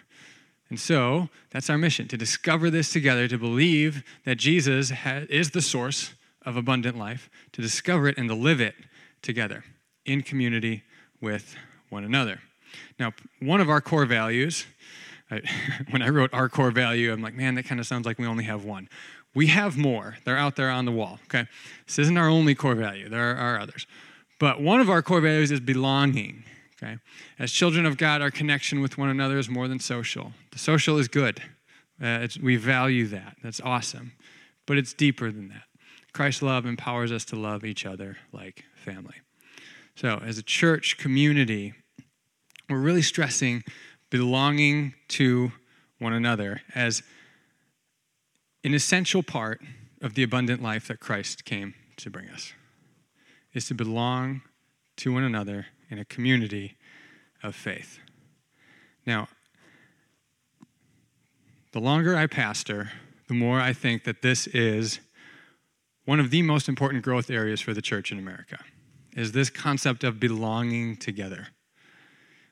And 0.69 0.77
so 0.77 1.29
that's 1.51 1.69
our 1.69 1.77
mission 1.77 2.09
to 2.09 2.17
discover 2.17 2.69
this 2.69 2.91
together, 2.91 3.29
to 3.29 3.37
believe 3.37 4.03
that 4.25 4.35
Jesus 4.35 4.89
ha- 4.89 5.21
is 5.29 5.51
the 5.51 5.61
source 5.61 6.15
of 6.45 6.57
abundant 6.57 6.97
life, 6.97 7.29
to 7.53 7.61
discover 7.61 8.09
it 8.09 8.17
and 8.17 8.27
to 8.27 8.35
live 8.35 8.59
it 8.59 8.75
together 9.21 9.63
in 10.05 10.21
community 10.21 10.83
with 11.21 11.55
one 11.89 12.03
another. 12.03 12.39
Now, 12.99 13.13
one 13.39 13.61
of 13.61 13.69
our 13.69 13.81
core 13.81 14.05
values, 14.05 14.65
I, 15.29 15.41
when 15.89 16.01
I 16.01 16.09
wrote 16.09 16.33
our 16.33 16.49
core 16.49 16.71
value, 16.71 17.11
I'm 17.11 17.21
like, 17.21 17.35
man, 17.35 17.55
that 17.55 17.63
kind 17.63 17.79
of 17.79 17.87
sounds 17.87 18.05
like 18.05 18.19
we 18.19 18.25
only 18.25 18.43
have 18.43 18.63
one. 18.63 18.89
We 19.33 19.47
have 19.47 19.77
more. 19.77 20.17
They're 20.23 20.37
out 20.37 20.55
there 20.55 20.69
on 20.69 20.85
the 20.85 20.91
wall, 20.91 21.19
okay? 21.25 21.47
This 21.85 21.99
isn't 21.99 22.17
our 22.17 22.29
only 22.29 22.55
core 22.55 22.75
value, 22.75 23.09
there 23.09 23.35
are 23.35 23.59
others. 23.59 23.85
But 24.39 24.61
one 24.61 24.79
of 24.79 24.89
our 24.89 25.01
core 25.01 25.21
values 25.21 25.51
is 25.51 25.59
belonging, 25.59 26.43
okay? 26.81 26.97
As 27.39 27.51
children 27.51 27.85
of 27.85 27.97
God, 27.97 28.21
our 28.21 28.31
connection 28.31 28.81
with 28.81 28.97
one 28.97 29.09
another 29.09 29.37
is 29.37 29.49
more 29.49 29.67
than 29.67 29.79
social. 29.79 30.33
The 30.51 30.59
social 30.59 30.97
is 30.97 31.07
good, 31.07 31.41
uh, 32.01 32.27
we 32.41 32.55
value 32.55 33.07
that. 33.07 33.37
That's 33.43 33.61
awesome. 33.61 34.13
But 34.65 34.77
it's 34.77 34.93
deeper 34.93 35.31
than 35.31 35.49
that. 35.49 35.63
Christ's 36.13 36.41
love 36.41 36.65
empowers 36.65 37.11
us 37.11 37.25
to 37.25 37.35
love 37.35 37.65
each 37.65 37.85
other 37.85 38.17
like 38.31 38.63
family. 38.75 39.15
So, 39.95 40.21
as 40.25 40.37
a 40.37 40.43
church 40.43 40.97
community, 40.97 41.73
we're 42.69 42.79
really 42.79 43.01
stressing 43.01 43.63
belonging 44.09 44.93
to 45.07 45.53
one 45.99 46.11
another 46.11 46.61
as 46.73 47.01
an 48.65 48.73
essential 48.73 49.23
part 49.23 49.61
of 50.01 50.15
the 50.15 50.23
abundant 50.23 50.61
life 50.61 50.89
that 50.89 50.99
Christ 50.99 51.45
came 51.45 51.75
to 51.95 52.09
bring 52.09 52.27
us. 52.27 52.51
Is 53.53 53.67
to 53.67 53.73
belong 53.73 54.41
to 54.97 55.13
one 55.13 55.23
another 55.23 55.67
in 55.89 55.97
a 55.97 56.05
community 56.05 56.75
of 57.41 57.55
faith. 57.55 57.99
Now, 59.05 59.29
the 61.71 61.79
longer 61.79 62.17
I 62.17 62.27
pastor, 62.27 62.91
the 63.29 63.33
more 63.33 63.61
I 63.61 63.71
think 63.71 64.03
that 64.03 64.21
this 64.21 64.45
is 64.47 64.99
one 66.03 66.19
of 66.19 66.31
the 66.31 66.41
most 66.41 66.67
important 66.67 67.01
growth 67.01 67.29
areas 67.29 67.61
for 67.61 67.73
the 67.73 67.81
church 67.81 68.11
in 68.11 68.19
America 68.19 68.57
is 69.15 69.31
this 69.31 69.49
concept 69.49 70.03
of 70.03 70.19
belonging 70.19 70.97
together. 70.97 71.47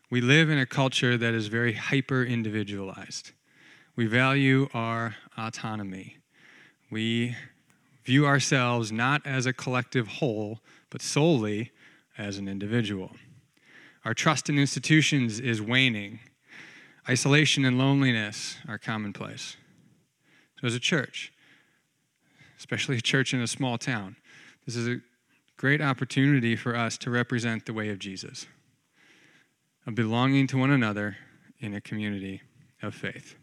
We 0.10 0.22
live 0.22 0.50
in 0.50 0.58
a 0.58 0.66
culture 0.66 1.18
that 1.18 1.34
is 1.34 1.48
very 1.48 1.74
hyper 1.74 2.24
individualized. 2.24 3.32
We 3.96 4.06
value 4.08 4.70
our 4.74 5.16
autonomy. 5.38 6.18
We 6.90 7.36
view 8.06 8.26
ourselves 8.26 8.92
not 8.92 9.26
as 9.26 9.46
a 9.46 9.54
collective 9.54 10.08
whole, 10.08 10.60
but 10.90 11.02
solely 11.02 11.72
as 12.18 12.38
an 12.38 12.48
individual. 12.48 13.12
Our 14.06 14.14
trust 14.14 14.50
in 14.50 14.58
institutions 14.58 15.40
is 15.40 15.62
waning. 15.62 16.20
Isolation 17.10 17.66
and 17.66 17.78
loneliness 17.78 18.58
are 18.68 18.78
commonplace. 18.78 19.58
So, 20.60 20.68
as 20.68 20.76
a 20.76 20.80
church, 20.80 21.34
especially 22.58 22.98
a 22.98 23.02
church 23.02 23.34
in 23.34 23.42
a 23.42 23.48
small 23.48 23.78
town, 23.78 24.16
this 24.66 24.76
is 24.76 24.88
a 24.88 25.02
great 25.64 25.80
opportunity 25.80 26.58
for 26.58 26.76
us 26.76 26.98
to 26.98 27.10
represent 27.10 27.66
the 27.66 27.72
way 27.72 27.88
of 27.88 27.98
Jesus, 27.98 28.48
of 29.88 29.96
belonging 29.96 30.46
to 30.46 30.58
one 30.58 30.70
another 30.70 31.16
in 31.58 31.74
a 31.74 31.80
community 31.80 32.42
of 32.82 32.94
faith. 32.94 33.36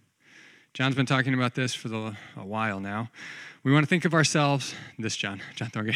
John's 0.74 0.94
been 0.94 1.06
talking 1.06 1.32
about 1.32 1.54
this 1.54 1.74
for 1.74 1.88
the, 1.88 2.14
a 2.36 2.44
while 2.44 2.78
now. 2.78 3.08
We 3.64 3.72
want 3.72 3.84
to 3.84 3.88
think 3.88 4.04
of 4.04 4.12
ourselves, 4.12 4.74
this 4.98 5.16
John, 5.16 5.40
John 5.56 5.70
Thornton. 5.70 5.94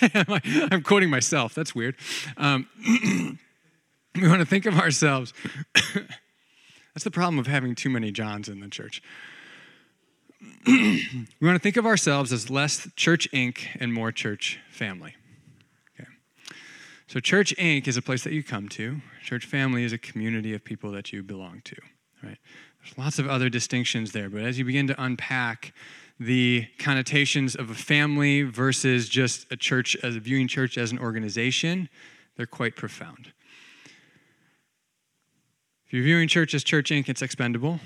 I'm 0.72 0.80
quoting 0.80 1.10
myself, 1.10 1.54
that's 1.54 1.74
weird. 1.74 1.96
Um, 2.38 2.66
we 4.14 4.26
want 4.26 4.40
to 4.40 4.46
think 4.46 4.64
of 4.64 4.78
ourselves. 4.78 5.34
That's 6.94 7.04
the 7.04 7.10
problem 7.10 7.38
of 7.38 7.46
having 7.46 7.74
too 7.74 7.90
many 7.90 8.10
Johns 8.10 8.48
in 8.48 8.60
the 8.60 8.68
church. 8.68 9.02
we 10.66 11.26
want 11.42 11.56
to 11.56 11.58
think 11.58 11.76
of 11.76 11.84
ourselves 11.84 12.32
as 12.32 12.48
less 12.48 12.88
church 12.96 13.30
Inc. 13.32 13.66
and 13.78 13.92
more 13.92 14.10
church 14.10 14.58
family. 14.70 15.14
So, 17.08 17.20
Church 17.20 17.54
Inc. 17.56 17.86
is 17.86 17.96
a 17.96 18.02
place 18.02 18.24
that 18.24 18.32
you 18.32 18.42
come 18.42 18.68
to. 18.70 19.00
Church 19.22 19.46
family 19.46 19.84
is 19.84 19.92
a 19.92 19.98
community 19.98 20.54
of 20.54 20.64
people 20.64 20.90
that 20.92 21.12
you 21.12 21.22
belong 21.22 21.62
to. 21.64 21.76
Right? 22.22 22.38
There's 22.82 22.98
lots 22.98 23.18
of 23.18 23.28
other 23.28 23.48
distinctions 23.48 24.12
there, 24.12 24.28
but 24.28 24.42
as 24.42 24.58
you 24.58 24.64
begin 24.64 24.88
to 24.88 25.02
unpack 25.02 25.72
the 26.18 26.66
connotations 26.78 27.54
of 27.54 27.70
a 27.70 27.74
family 27.74 28.42
versus 28.42 29.08
just 29.08 29.50
a 29.52 29.56
church 29.56 29.96
as 30.02 30.16
a 30.16 30.20
viewing 30.20 30.48
church 30.48 30.78
as 30.78 30.90
an 30.90 30.98
organization, 30.98 31.88
they're 32.36 32.46
quite 32.46 32.74
profound. 32.74 33.32
If 35.86 35.92
you're 35.92 36.02
viewing 36.02 36.26
church 36.26 36.54
as 36.54 36.64
Church 36.64 36.90
Inc., 36.90 37.08
it's 37.08 37.22
expendable. 37.22 37.78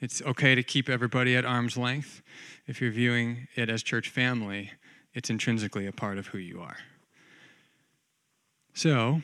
It's 0.00 0.22
okay 0.22 0.54
to 0.54 0.62
keep 0.62 0.88
everybody 0.88 1.36
at 1.36 1.44
arm's 1.44 1.76
length. 1.76 2.22
If 2.66 2.80
you're 2.80 2.90
viewing 2.90 3.48
it 3.54 3.68
as 3.68 3.82
church 3.82 4.08
family, 4.08 4.70
it's 5.12 5.28
intrinsically 5.28 5.86
a 5.86 5.92
part 5.92 6.16
of 6.16 6.28
who 6.28 6.38
you 6.38 6.60
are. 6.60 6.76
So, 8.76 9.22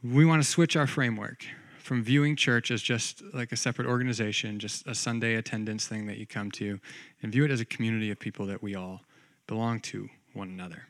we 0.00 0.24
want 0.24 0.40
to 0.40 0.48
switch 0.48 0.76
our 0.76 0.86
framework 0.86 1.44
from 1.80 2.04
viewing 2.04 2.36
church 2.36 2.70
as 2.70 2.80
just 2.80 3.20
like 3.32 3.50
a 3.50 3.56
separate 3.56 3.88
organization, 3.88 4.60
just 4.60 4.86
a 4.86 4.94
Sunday 4.94 5.34
attendance 5.34 5.84
thing 5.84 6.06
that 6.06 6.16
you 6.16 6.24
come 6.24 6.52
to, 6.52 6.78
and 7.20 7.32
view 7.32 7.44
it 7.44 7.50
as 7.50 7.60
a 7.60 7.64
community 7.64 8.12
of 8.12 8.20
people 8.20 8.46
that 8.46 8.62
we 8.62 8.76
all 8.76 9.00
belong 9.48 9.80
to 9.80 10.08
one 10.34 10.50
another. 10.50 10.84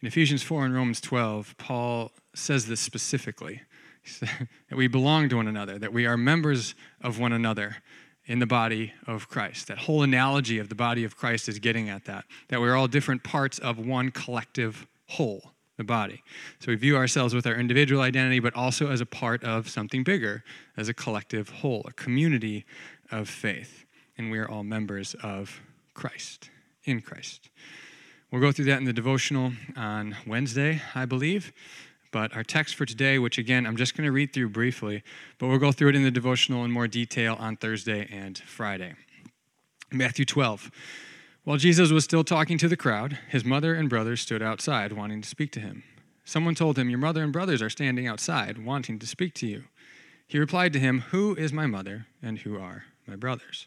In 0.00 0.06
Ephesians 0.06 0.44
4 0.44 0.66
and 0.66 0.74
Romans 0.76 1.00
12, 1.00 1.56
Paul 1.58 2.12
says 2.36 2.66
this 2.66 2.78
specifically 2.78 3.62
that 4.20 4.76
we 4.76 4.86
belong 4.86 5.28
to 5.28 5.34
one 5.34 5.48
another, 5.48 5.76
that 5.76 5.92
we 5.92 6.06
are 6.06 6.16
members 6.16 6.76
of 7.00 7.18
one 7.18 7.32
another 7.32 7.78
in 8.26 8.38
the 8.38 8.46
body 8.46 8.92
of 9.08 9.28
Christ. 9.28 9.66
That 9.66 9.78
whole 9.78 10.04
analogy 10.04 10.60
of 10.60 10.68
the 10.68 10.76
body 10.76 11.02
of 11.02 11.16
Christ 11.16 11.48
is 11.48 11.58
getting 11.58 11.88
at 11.88 12.04
that, 12.04 12.26
that 12.46 12.60
we're 12.60 12.76
all 12.76 12.86
different 12.86 13.24
parts 13.24 13.58
of 13.58 13.76
one 13.76 14.12
collective 14.12 14.86
whole, 15.08 15.53
the 15.76 15.84
body. 15.84 16.22
So 16.60 16.72
we 16.72 16.76
view 16.76 16.96
ourselves 16.96 17.34
with 17.34 17.46
our 17.46 17.54
individual 17.54 18.02
identity, 18.02 18.38
but 18.38 18.54
also 18.54 18.90
as 18.90 19.00
a 19.00 19.06
part 19.06 19.42
of 19.42 19.68
something 19.68 20.04
bigger, 20.04 20.44
as 20.76 20.88
a 20.88 20.94
collective 20.94 21.48
whole, 21.48 21.84
a 21.86 21.92
community 21.92 22.64
of 23.10 23.28
faith. 23.28 23.84
And 24.16 24.30
we 24.30 24.38
are 24.38 24.48
all 24.48 24.62
members 24.62 25.14
of 25.22 25.60
Christ, 25.94 26.50
in 26.84 27.00
Christ. 27.00 27.50
We'll 28.30 28.40
go 28.40 28.52
through 28.52 28.66
that 28.66 28.78
in 28.78 28.84
the 28.84 28.92
devotional 28.92 29.52
on 29.76 30.16
Wednesday, 30.26 30.82
I 30.94 31.04
believe. 31.04 31.52
But 32.10 32.34
our 32.34 32.44
text 32.44 32.76
for 32.76 32.86
today, 32.86 33.18
which 33.18 33.38
again, 33.38 33.66
I'm 33.66 33.76
just 33.76 33.96
going 33.96 34.04
to 34.04 34.12
read 34.12 34.32
through 34.32 34.50
briefly, 34.50 35.02
but 35.38 35.48
we'll 35.48 35.58
go 35.58 35.72
through 35.72 35.90
it 35.90 35.96
in 35.96 36.04
the 36.04 36.12
devotional 36.12 36.64
in 36.64 36.70
more 36.70 36.86
detail 36.86 37.36
on 37.40 37.56
Thursday 37.56 38.08
and 38.10 38.38
Friday. 38.38 38.94
Matthew 39.90 40.24
12. 40.24 40.70
While 41.44 41.58
Jesus 41.58 41.90
was 41.90 42.04
still 42.04 42.24
talking 42.24 42.56
to 42.56 42.68
the 42.68 42.76
crowd, 42.76 43.18
his 43.28 43.44
mother 43.44 43.74
and 43.74 43.90
brothers 43.90 44.22
stood 44.22 44.42
outside 44.42 44.92
wanting 44.92 45.20
to 45.20 45.28
speak 45.28 45.52
to 45.52 45.60
him. 45.60 45.82
Someone 46.24 46.54
told 46.54 46.78
him, 46.78 46.88
Your 46.88 46.98
mother 46.98 47.22
and 47.22 47.34
brothers 47.34 47.60
are 47.60 47.68
standing 47.68 48.06
outside 48.06 48.56
wanting 48.56 48.98
to 48.98 49.06
speak 49.06 49.34
to 49.34 49.46
you. 49.46 49.64
He 50.26 50.38
replied 50.38 50.72
to 50.72 50.78
him, 50.80 51.00
Who 51.10 51.34
is 51.34 51.52
my 51.52 51.66
mother 51.66 52.06
and 52.22 52.38
who 52.38 52.58
are 52.58 52.84
my 53.06 53.16
brothers? 53.16 53.66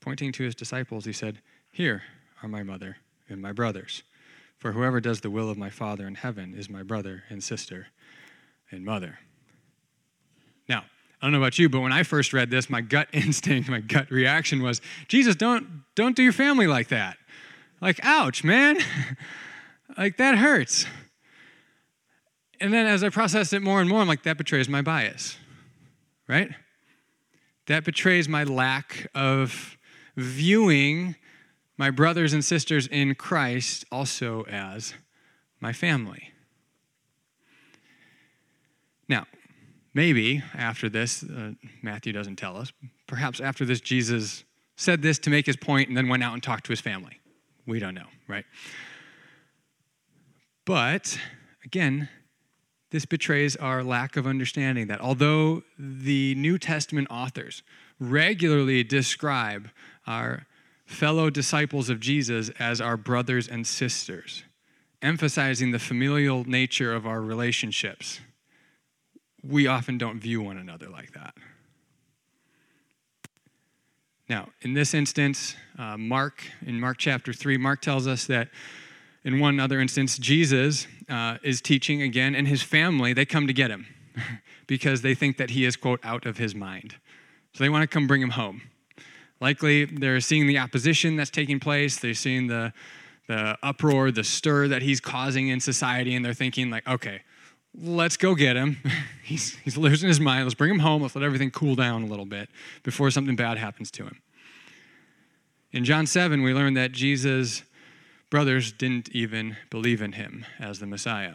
Pointing 0.00 0.32
to 0.32 0.42
his 0.42 0.56
disciples, 0.56 1.04
he 1.04 1.12
said, 1.12 1.38
Here 1.70 2.02
are 2.42 2.48
my 2.48 2.64
mother 2.64 2.96
and 3.28 3.40
my 3.40 3.52
brothers. 3.52 4.02
For 4.58 4.72
whoever 4.72 5.00
does 5.00 5.20
the 5.20 5.30
will 5.30 5.48
of 5.48 5.56
my 5.56 5.70
Father 5.70 6.08
in 6.08 6.16
heaven 6.16 6.52
is 6.52 6.68
my 6.68 6.82
brother 6.82 7.22
and 7.28 7.44
sister 7.44 7.86
and 8.72 8.84
mother. 8.84 9.20
Now, 10.68 10.86
I 11.24 11.26
don't 11.28 11.32
know 11.32 11.38
about 11.38 11.58
you, 11.58 11.70
but 11.70 11.80
when 11.80 11.90
I 11.90 12.02
first 12.02 12.34
read 12.34 12.50
this, 12.50 12.68
my 12.68 12.82
gut 12.82 13.08
instinct, 13.14 13.70
my 13.70 13.80
gut 13.80 14.10
reaction 14.10 14.62
was, 14.62 14.82
Jesus, 15.08 15.34
don't, 15.34 15.84
don't 15.94 16.14
do 16.14 16.22
your 16.22 16.34
family 16.34 16.66
like 16.66 16.88
that. 16.88 17.16
Like, 17.80 17.98
ouch, 18.02 18.44
man. 18.44 18.76
like, 19.96 20.18
that 20.18 20.36
hurts. 20.36 20.84
And 22.60 22.74
then 22.74 22.84
as 22.84 23.02
I 23.02 23.08
processed 23.08 23.54
it 23.54 23.62
more 23.62 23.80
and 23.80 23.88
more, 23.88 24.02
I'm 24.02 24.06
like, 24.06 24.24
that 24.24 24.36
betrays 24.36 24.68
my 24.68 24.82
bias, 24.82 25.38
right? 26.28 26.50
That 27.68 27.84
betrays 27.84 28.28
my 28.28 28.44
lack 28.44 29.06
of 29.14 29.78
viewing 30.16 31.16
my 31.78 31.88
brothers 31.88 32.34
and 32.34 32.44
sisters 32.44 32.86
in 32.86 33.14
Christ 33.14 33.86
also 33.90 34.42
as 34.42 34.92
my 35.58 35.72
family. 35.72 36.34
Now, 39.08 39.24
maybe 39.94 40.42
after 40.54 40.88
this, 40.88 41.22
uh, 41.22 41.52
Matthew 41.82 42.12
doesn't 42.12 42.36
tell 42.36 42.56
us, 42.56 42.72
perhaps 43.06 43.40
after 43.40 43.64
this, 43.64 43.80
Jesus 43.80 44.44
said 44.76 45.02
this 45.02 45.18
to 45.20 45.30
make 45.30 45.46
his 45.46 45.56
point 45.56 45.88
and 45.88 45.96
then 45.96 46.08
went 46.08 46.22
out 46.22 46.34
and 46.34 46.42
talked 46.42 46.64
to 46.66 46.72
his 46.72 46.80
family. 46.80 47.20
We 47.66 47.78
don't 47.78 47.94
know, 47.94 48.08
right? 48.28 48.44
But 50.64 51.18
again, 51.64 52.08
this 52.90 53.06
betrays 53.06 53.56
our 53.56 53.82
lack 53.82 54.16
of 54.16 54.26
understanding 54.26 54.86
that 54.88 55.00
although 55.00 55.62
the 55.78 56.34
New 56.36 56.58
Testament 56.58 57.08
authors 57.10 57.62
regularly 57.98 58.84
describe 58.84 59.68
our 60.06 60.46
fellow 60.86 61.30
disciples 61.30 61.88
of 61.88 62.00
Jesus 62.00 62.50
as 62.58 62.80
our 62.80 62.96
brothers 62.96 63.48
and 63.48 63.66
sisters, 63.66 64.44
emphasizing 65.02 65.70
the 65.70 65.78
familial 65.78 66.44
nature 66.44 66.94
of 66.94 67.06
our 67.06 67.20
relationships, 67.20 68.20
we 69.46 69.66
often 69.66 69.98
don't 69.98 70.20
view 70.20 70.42
one 70.42 70.56
another 70.56 70.88
like 70.88 71.12
that. 71.12 71.34
Now, 74.28 74.48
in 74.62 74.72
this 74.72 74.94
instance, 74.94 75.54
uh, 75.78 75.98
Mark, 75.98 76.42
in 76.64 76.80
Mark 76.80 76.96
chapter 76.98 77.32
3, 77.32 77.58
Mark 77.58 77.82
tells 77.82 78.06
us 78.06 78.26
that 78.26 78.48
in 79.22 79.38
one 79.38 79.60
other 79.60 79.80
instance, 79.80 80.18
Jesus 80.18 80.86
uh, 81.08 81.38
is 81.42 81.60
teaching 81.60 82.02
again, 82.02 82.34
and 82.34 82.48
his 82.48 82.62
family, 82.62 83.12
they 83.12 83.26
come 83.26 83.46
to 83.46 83.52
get 83.52 83.70
him 83.70 83.86
because 84.66 85.02
they 85.02 85.14
think 85.14 85.36
that 85.36 85.50
he 85.50 85.64
is, 85.64 85.76
quote, 85.76 86.00
out 86.02 86.24
of 86.24 86.38
his 86.38 86.54
mind. 86.54 86.96
So 87.52 87.64
they 87.64 87.68
want 87.68 87.82
to 87.82 87.86
come 87.86 88.06
bring 88.06 88.22
him 88.22 88.30
home. 88.30 88.62
Likely, 89.40 89.84
they're 89.84 90.20
seeing 90.20 90.46
the 90.46 90.58
opposition 90.58 91.16
that's 91.16 91.30
taking 91.30 91.60
place. 91.60 91.98
They're 91.98 92.14
seeing 92.14 92.46
the, 92.46 92.72
the 93.28 93.58
uproar, 93.62 94.10
the 94.10 94.24
stir 94.24 94.68
that 94.68 94.82
he's 94.82 95.00
causing 95.00 95.48
in 95.48 95.60
society, 95.60 96.14
and 96.14 96.24
they're 96.24 96.34
thinking, 96.34 96.70
like, 96.70 96.86
okay, 96.88 97.22
let's 97.76 98.16
go 98.16 98.34
get 98.34 98.56
him. 98.56 98.78
he's, 99.24 99.56
he's 99.56 99.76
losing 99.76 100.08
his 100.08 100.20
mind. 100.20 100.44
Let's 100.44 100.54
bring 100.54 100.70
him 100.70 100.80
home. 100.80 101.02
Let's 101.02 101.14
let 101.14 101.24
everything 101.24 101.50
cool 101.50 101.74
down 101.74 102.02
a 102.02 102.06
little 102.06 102.26
bit 102.26 102.48
before 102.82 103.10
something 103.10 103.36
bad 103.36 103.58
happens 103.58 103.90
to 103.92 104.04
him. 104.04 104.20
In 105.72 105.84
John 105.84 106.06
7, 106.06 106.42
we 106.42 106.54
learn 106.54 106.74
that 106.74 106.92
Jesus' 106.92 107.64
brothers 108.30 108.72
didn't 108.72 109.08
even 109.10 109.56
believe 109.70 110.00
in 110.02 110.12
him 110.12 110.46
as 110.60 110.78
the 110.78 110.86
Messiah. 110.86 111.34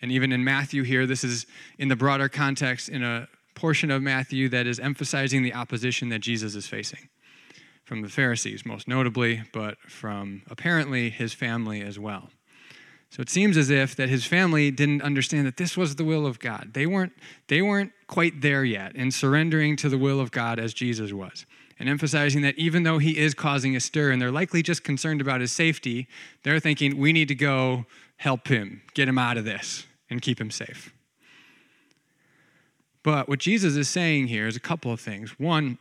And 0.00 0.12
even 0.12 0.30
in 0.30 0.44
Matthew 0.44 0.82
here, 0.82 1.06
this 1.06 1.24
is 1.24 1.46
in 1.78 1.88
the 1.88 1.96
broader 1.96 2.28
context 2.28 2.88
in 2.88 3.02
a 3.02 3.28
portion 3.54 3.90
of 3.90 4.02
Matthew 4.02 4.48
that 4.50 4.66
is 4.66 4.78
emphasizing 4.78 5.42
the 5.42 5.54
opposition 5.54 6.10
that 6.10 6.20
Jesus 6.20 6.54
is 6.54 6.66
facing 6.66 7.08
from 7.84 8.02
the 8.02 8.08
Pharisees, 8.08 8.66
most 8.66 8.86
notably, 8.86 9.42
but 9.52 9.78
from 9.78 10.42
apparently 10.50 11.08
his 11.08 11.32
family 11.32 11.80
as 11.80 11.98
well. 11.98 12.30
So 13.10 13.22
it 13.22 13.30
seems 13.30 13.56
as 13.56 13.70
if 13.70 13.96
that 13.96 14.08
his 14.08 14.26
family 14.26 14.70
didn't 14.70 15.02
understand 15.02 15.46
that 15.46 15.56
this 15.56 15.76
was 15.76 15.96
the 15.96 16.04
will 16.04 16.26
of 16.26 16.38
God. 16.38 16.70
They 16.74 16.86
weren't, 16.86 17.12
they 17.48 17.62
weren't 17.62 17.92
quite 18.08 18.40
there 18.40 18.64
yet 18.64 18.94
in 18.94 19.10
surrendering 19.10 19.76
to 19.76 19.88
the 19.88 19.98
will 19.98 20.20
of 20.20 20.30
God 20.30 20.58
as 20.58 20.74
Jesus 20.74 21.12
was. 21.12 21.46
And 21.78 21.88
emphasizing 21.88 22.42
that 22.42 22.56
even 22.56 22.82
though 22.82 22.98
he 22.98 23.18
is 23.18 23.34
causing 23.34 23.76
a 23.76 23.80
stir 23.80 24.10
and 24.10 24.20
they're 24.20 24.32
likely 24.32 24.62
just 24.62 24.82
concerned 24.82 25.20
about 25.20 25.40
his 25.40 25.52
safety, 25.52 26.08
they're 26.42 26.60
thinking, 26.60 26.98
we 26.98 27.12
need 27.12 27.28
to 27.28 27.34
go 27.34 27.86
help 28.16 28.48
him, 28.48 28.82
get 28.94 29.08
him 29.08 29.18
out 29.18 29.36
of 29.36 29.44
this, 29.44 29.86
and 30.08 30.22
keep 30.22 30.40
him 30.40 30.50
safe. 30.50 30.92
But 33.02 33.28
what 33.28 33.38
Jesus 33.38 33.76
is 33.76 33.88
saying 33.88 34.28
here 34.28 34.48
is 34.48 34.56
a 34.56 34.60
couple 34.60 34.90
of 34.90 35.00
things. 35.00 35.38
One, 35.38 35.78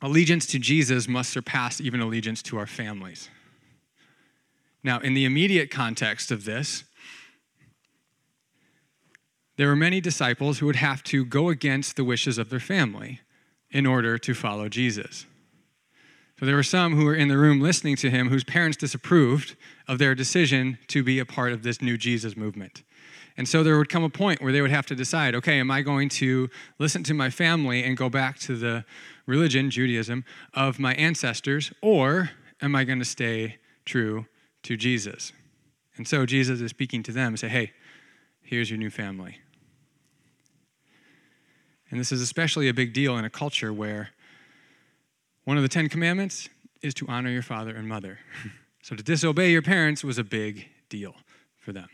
allegiance 0.00 0.46
to 0.46 0.58
Jesus 0.58 1.08
must 1.08 1.30
surpass 1.30 1.80
even 1.80 2.00
allegiance 2.00 2.42
to 2.44 2.58
our 2.58 2.66
families. 2.66 3.28
Now, 4.84 5.00
in 5.00 5.14
the 5.14 5.24
immediate 5.24 5.70
context 5.70 6.30
of 6.30 6.44
this, 6.44 6.84
there 9.56 9.68
were 9.68 9.76
many 9.76 10.00
disciples 10.00 10.58
who 10.58 10.66
would 10.66 10.76
have 10.76 11.02
to 11.04 11.24
go 11.24 11.48
against 11.48 11.96
the 11.96 12.04
wishes 12.04 12.36
of 12.36 12.50
their 12.50 12.60
family 12.60 13.20
in 13.70 13.86
order 13.86 14.18
to 14.18 14.34
follow 14.34 14.68
Jesus. 14.68 15.26
So 16.38 16.44
there 16.44 16.56
were 16.56 16.62
some 16.62 16.96
who 16.96 17.04
were 17.04 17.14
in 17.14 17.28
the 17.28 17.38
room 17.38 17.60
listening 17.60 17.96
to 17.96 18.10
him 18.10 18.28
whose 18.28 18.44
parents 18.44 18.76
disapproved 18.76 19.56
of 19.88 19.98
their 19.98 20.14
decision 20.14 20.78
to 20.88 21.02
be 21.02 21.18
a 21.18 21.24
part 21.24 21.52
of 21.52 21.62
this 21.62 21.80
new 21.80 21.96
Jesus 21.96 22.36
movement. 22.36 22.82
And 23.36 23.48
so 23.48 23.62
there 23.62 23.78
would 23.78 23.88
come 23.88 24.04
a 24.04 24.10
point 24.10 24.42
where 24.42 24.52
they 24.52 24.60
would 24.60 24.70
have 24.70 24.86
to 24.86 24.94
decide 24.94 25.34
okay, 25.34 25.58
am 25.58 25.70
I 25.70 25.82
going 25.82 26.08
to 26.10 26.50
listen 26.78 27.02
to 27.04 27.14
my 27.14 27.30
family 27.30 27.82
and 27.84 27.96
go 27.96 28.08
back 28.08 28.38
to 28.40 28.56
the 28.56 28.84
religion, 29.26 29.70
Judaism, 29.70 30.24
of 30.52 30.78
my 30.78 30.94
ancestors, 30.94 31.72
or 31.80 32.30
am 32.60 32.76
I 32.76 32.84
going 32.84 32.98
to 32.98 33.04
stay 33.04 33.56
true 33.84 34.26
to 34.64 34.76
Jesus? 34.76 35.32
And 35.96 36.06
so 36.06 36.26
Jesus 36.26 36.60
is 36.60 36.70
speaking 36.70 37.02
to 37.04 37.12
them 37.12 37.28
and 37.28 37.38
say, 37.38 37.48
hey, 37.48 37.72
here's 38.42 38.70
your 38.70 38.78
new 38.78 38.90
family. 38.90 39.38
And 41.90 42.00
this 42.00 42.10
is 42.10 42.20
especially 42.20 42.68
a 42.68 42.74
big 42.74 42.92
deal 42.92 43.16
in 43.16 43.24
a 43.24 43.30
culture 43.30 43.72
where 43.72 44.10
one 45.44 45.56
of 45.56 45.62
the 45.62 45.68
Ten 45.68 45.88
Commandments 45.88 46.48
is 46.82 46.94
to 46.94 47.06
honor 47.08 47.30
your 47.30 47.42
father 47.42 47.74
and 47.74 47.88
mother. 47.88 48.18
so 48.82 48.96
to 48.96 49.02
disobey 49.02 49.50
your 49.50 49.62
parents 49.62 50.02
was 50.02 50.18
a 50.18 50.24
big 50.24 50.68
deal 50.88 51.14
for 51.56 51.72
them. 51.72 51.88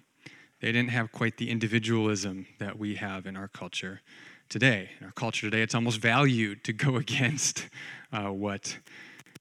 They 0.61 0.73
didn't 0.73 0.91
have 0.91 1.13
quite 1.13 1.37
the 1.37 1.51
individualism 1.51 2.47
that 2.59 2.79
we 2.79 2.97
have 2.97 3.27
in 3.27 3.37
our 3.37 3.49
culture 3.49 4.01
today. 4.49 4.91
In 5.01 5.07
our 5.07 5.13
culture 5.13 5.47
today, 5.47 5.63
it's 5.63 5.75
almost 5.75 6.01
valued 6.01 6.65
to 6.65 6.73
go 6.73 6.97
against 7.05 7.69
uh, 8.13 8.29
what 8.29 8.79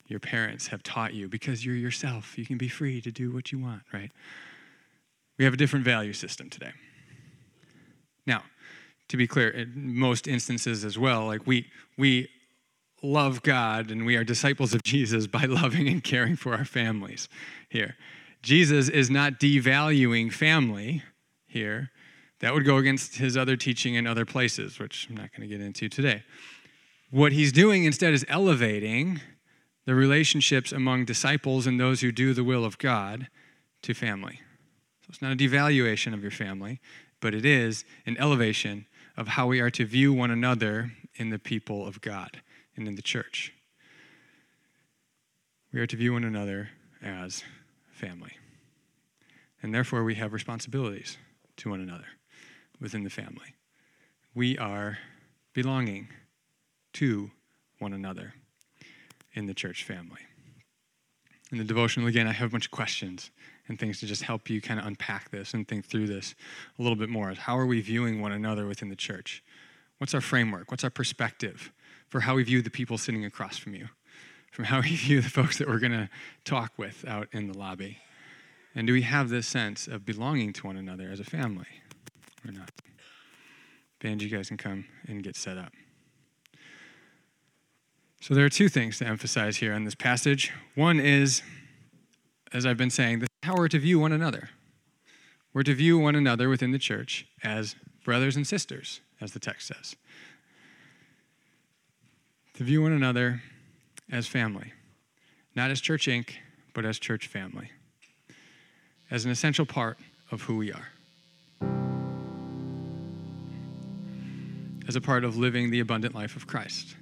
your 0.09 0.19
parents 0.19 0.67
have 0.67 0.83
taught 0.83 1.13
you 1.13 1.29
because 1.29 1.63
you're 1.65 1.75
yourself. 1.75 2.37
You 2.37 2.45
can 2.45 2.57
be 2.57 2.67
free 2.67 2.99
to 3.01 3.11
do 3.11 3.31
what 3.31 3.51
you 3.51 3.59
want, 3.59 3.83
right? 3.93 4.11
We 5.37 5.45
have 5.45 5.53
a 5.53 5.57
different 5.57 5.85
value 5.85 6.13
system 6.13 6.49
today. 6.49 6.71
Now, 8.25 8.43
to 9.07 9.17
be 9.17 9.27
clear, 9.27 9.49
in 9.49 9.97
most 9.97 10.27
instances 10.27 10.83
as 10.83 10.97
well, 10.97 11.25
like 11.25 11.45
we 11.45 11.67
we 11.97 12.27
love 13.01 13.43
God 13.43 13.91
and 13.91 14.05
we 14.05 14.15
are 14.15 14.23
disciples 14.23 14.73
of 14.73 14.83
Jesus 14.83 15.27
by 15.27 15.43
loving 15.47 15.87
and 15.87 16.03
caring 16.03 16.35
for 16.35 16.53
our 16.53 16.65
families 16.65 17.29
here. 17.69 17.95
Jesus 18.41 18.89
is 18.89 19.09
not 19.09 19.39
devaluing 19.39 20.33
family 20.33 21.03
here. 21.45 21.91
That 22.39 22.53
would 22.53 22.65
go 22.65 22.77
against 22.77 23.17
his 23.17 23.35
other 23.37 23.55
teaching 23.55 23.95
in 23.95 24.07
other 24.07 24.25
places, 24.25 24.79
which 24.79 25.07
I'm 25.09 25.15
not 25.15 25.31
going 25.31 25.47
to 25.47 25.47
get 25.47 25.63
into 25.63 25.89
today. 25.89 26.23
What 27.11 27.31
he's 27.31 27.51
doing 27.51 27.83
instead 27.83 28.13
is 28.13 28.25
elevating 28.29 29.19
the 29.89 29.95
relationships 29.95 30.71
among 30.71 31.03
disciples 31.03 31.65
and 31.65 31.79
those 31.79 32.01
who 32.01 32.11
do 32.11 32.31
the 32.31 32.43
will 32.43 32.63
of 32.63 32.77
God 32.77 33.27
to 33.81 33.95
family. 33.95 34.39
So 35.01 35.07
it's 35.09 35.19
not 35.19 35.31
a 35.31 35.35
devaluation 35.35 36.13
of 36.13 36.21
your 36.21 36.29
family, 36.29 36.79
but 37.19 37.33
it 37.33 37.43
is 37.43 37.85
an 38.05 38.15
elevation 38.19 38.85
of 39.17 39.29
how 39.29 39.47
we 39.47 39.59
are 39.59 39.71
to 39.71 39.87
view 39.87 40.13
one 40.13 40.29
another 40.29 40.91
in 41.15 41.31
the 41.31 41.39
people 41.39 41.87
of 41.87 42.01
God 42.01 42.39
and 42.75 42.87
in 42.87 42.97
the 42.97 43.01
church. 43.01 43.51
We 45.73 45.79
are 45.79 45.87
to 45.87 45.95
view 45.95 46.13
one 46.13 46.23
another 46.23 46.69
as 47.01 47.43
family. 47.91 48.33
And 49.63 49.73
therefore, 49.73 50.03
we 50.03 50.13
have 50.13 50.33
responsibilities 50.33 51.17
to 51.57 51.71
one 51.71 51.81
another 51.81 52.09
within 52.79 53.03
the 53.03 53.09
family. 53.09 53.55
We 54.35 54.55
are 54.59 54.99
belonging 55.55 56.09
to 56.93 57.31
one 57.79 57.93
another 57.93 58.35
in 59.33 59.45
the 59.45 59.53
church 59.53 59.83
family. 59.83 60.21
In 61.51 61.57
the 61.57 61.63
devotional, 61.63 62.07
again, 62.07 62.27
I 62.27 62.31
have 62.31 62.49
a 62.49 62.51
bunch 62.51 62.65
of 62.65 62.71
questions 62.71 63.31
and 63.67 63.79
things 63.79 63.99
to 63.99 64.05
just 64.05 64.23
help 64.23 64.49
you 64.49 64.61
kind 64.61 64.79
of 64.79 64.85
unpack 64.85 65.31
this 65.31 65.53
and 65.53 65.67
think 65.67 65.85
through 65.85 66.07
this 66.07 66.35
a 66.77 66.81
little 66.81 66.95
bit 66.95 67.09
more. 67.09 67.33
How 67.33 67.57
are 67.57 67.65
we 67.65 67.81
viewing 67.81 68.21
one 68.21 68.31
another 68.31 68.67
within 68.67 68.89
the 68.89 68.95
church? 68.95 69.43
What's 69.97 70.13
our 70.13 70.21
framework? 70.21 70.71
What's 70.71 70.83
our 70.83 70.89
perspective 70.89 71.71
for 72.07 72.21
how 72.21 72.35
we 72.35 72.43
view 72.43 72.61
the 72.61 72.69
people 72.69 72.97
sitting 72.97 73.25
across 73.25 73.57
from 73.57 73.73
you? 73.73 73.89
From 74.51 74.65
how 74.65 74.81
we 74.81 74.95
view 74.95 75.21
the 75.21 75.29
folks 75.29 75.57
that 75.57 75.67
we're 75.67 75.79
going 75.79 75.91
to 75.91 76.09
talk 76.45 76.73
with 76.77 77.03
out 77.07 77.27
in 77.31 77.47
the 77.47 77.57
lobby? 77.57 77.97
And 78.75 78.85
do 78.85 78.93
we 78.93 79.01
have 79.01 79.29
this 79.29 79.47
sense 79.47 79.87
of 79.87 80.05
belonging 80.05 80.53
to 80.53 80.67
one 80.67 80.77
another 80.77 81.09
as 81.11 81.19
a 81.19 81.23
family 81.23 81.67
or 82.45 82.51
not? 82.51 82.71
Band, 83.99 84.21
you 84.21 84.29
guys 84.29 84.47
can 84.47 84.57
come 84.57 84.85
and 85.07 85.23
get 85.23 85.35
set 85.35 85.57
up. 85.57 85.73
So 88.21 88.33
there 88.33 88.45
are 88.45 88.49
two 88.49 88.67
things 88.67 88.97
to 88.99 89.07
emphasize 89.07 89.57
here 89.57 89.73
in 89.73 89.85
this 89.85 89.95
passage. 89.95 90.51
One 90.75 90.99
is, 90.99 91.41
as 92.51 92.65
I've 92.65 92.77
been 92.77 92.89
saying, 92.89 93.25
how 93.43 93.55
we're 93.55 93.69
to 93.69 93.79
view 93.79 93.99
one 93.99 94.11
another. 94.11 94.49
We're 95.53 95.63
to 95.63 95.73
view 95.73 95.97
one 95.97 96.15
another 96.15 96.49
within 96.49 96.71
the 96.71 96.79
church 96.79 97.25
as 97.43 97.75
brothers 98.03 98.35
and 98.35 98.45
sisters, 98.45 99.01
as 99.21 99.31
the 99.31 99.39
text 99.39 99.67
says. 99.67 99.95
To 102.55 102.63
view 102.63 102.81
one 102.81 102.91
another 102.91 103.41
as 104.11 104.27
family, 104.27 104.73
not 105.55 105.71
as 105.71 105.79
Church 105.79 106.07
Inc., 106.07 106.31
but 106.73 106.85
as 106.85 106.99
church 106.99 107.27
family, 107.27 107.71
as 109.09 109.25
an 109.25 109.31
essential 109.31 109.65
part 109.65 109.97
of 110.29 110.43
who 110.43 110.57
we 110.57 110.71
are. 110.71 110.89
As 114.87 114.95
a 114.95 115.01
part 115.01 115.23
of 115.23 115.37
living 115.37 115.71
the 115.71 115.79
abundant 115.79 116.13
life 116.13 116.35
of 116.35 116.47
Christ. 116.47 116.95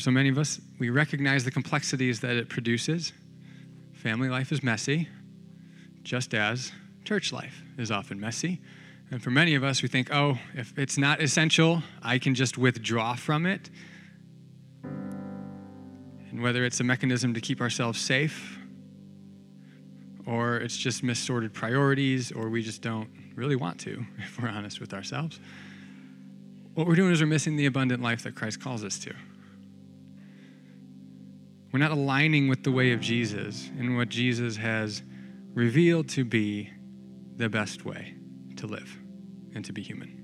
For 0.00 0.04
so 0.04 0.12
many 0.12 0.30
of 0.30 0.38
us, 0.38 0.58
we 0.78 0.88
recognize 0.88 1.44
the 1.44 1.50
complexities 1.50 2.20
that 2.20 2.34
it 2.34 2.48
produces. 2.48 3.12
Family 3.92 4.30
life 4.30 4.50
is 4.50 4.62
messy, 4.62 5.08
just 6.04 6.32
as 6.32 6.72
church 7.04 7.34
life 7.34 7.62
is 7.76 7.90
often 7.90 8.18
messy. 8.18 8.62
And 9.10 9.22
for 9.22 9.30
many 9.30 9.54
of 9.56 9.62
us, 9.62 9.82
we 9.82 9.90
think, 9.90 10.10
oh, 10.10 10.38
if 10.54 10.78
it's 10.78 10.96
not 10.96 11.20
essential, 11.20 11.82
I 12.02 12.18
can 12.18 12.34
just 12.34 12.56
withdraw 12.56 13.14
from 13.14 13.44
it. 13.44 13.68
And 16.30 16.40
whether 16.40 16.64
it's 16.64 16.80
a 16.80 16.84
mechanism 16.84 17.34
to 17.34 17.40
keep 17.42 17.60
ourselves 17.60 18.00
safe, 18.00 18.58
or 20.24 20.56
it's 20.56 20.78
just 20.78 21.02
missorted 21.02 21.52
priorities, 21.52 22.32
or 22.32 22.48
we 22.48 22.62
just 22.62 22.80
don't 22.80 23.10
really 23.34 23.56
want 23.56 23.78
to, 23.80 24.06
if 24.18 24.40
we're 24.40 24.48
honest 24.48 24.80
with 24.80 24.94
ourselves, 24.94 25.38
what 26.72 26.86
we're 26.86 26.96
doing 26.96 27.12
is 27.12 27.20
we're 27.20 27.26
missing 27.26 27.56
the 27.56 27.66
abundant 27.66 28.02
life 28.02 28.22
that 28.22 28.34
Christ 28.34 28.62
calls 28.62 28.82
us 28.82 28.98
to. 29.00 29.12
We're 31.72 31.78
not 31.78 31.92
aligning 31.92 32.48
with 32.48 32.64
the 32.64 32.72
way 32.72 32.92
of 32.92 33.00
Jesus 33.00 33.70
and 33.78 33.96
what 33.96 34.08
Jesus 34.08 34.56
has 34.56 35.02
revealed 35.54 36.08
to 36.10 36.24
be 36.24 36.70
the 37.36 37.48
best 37.48 37.84
way 37.84 38.14
to 38.56 38.66
live 38.66 38.98
and 39.54 39.64
to 39.64 39.72
be 39.72 39.82
human. 39.82 40.16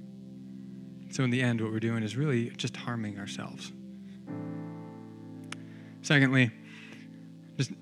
So, 1.11 1.23
in 1.25 1.31
the 1.31 1.43
end, 1.43 1.61
what 1.61 1.73
we're 1.73 1.81
doing 1.81 2.03
is 2.03 2.17
really 2.17 2.51
just 2.51 2.77
harming 2.77 3.19
ourselves. 3.19 3.73
Secondly, 6.03 6.51
just, 7.57 7.73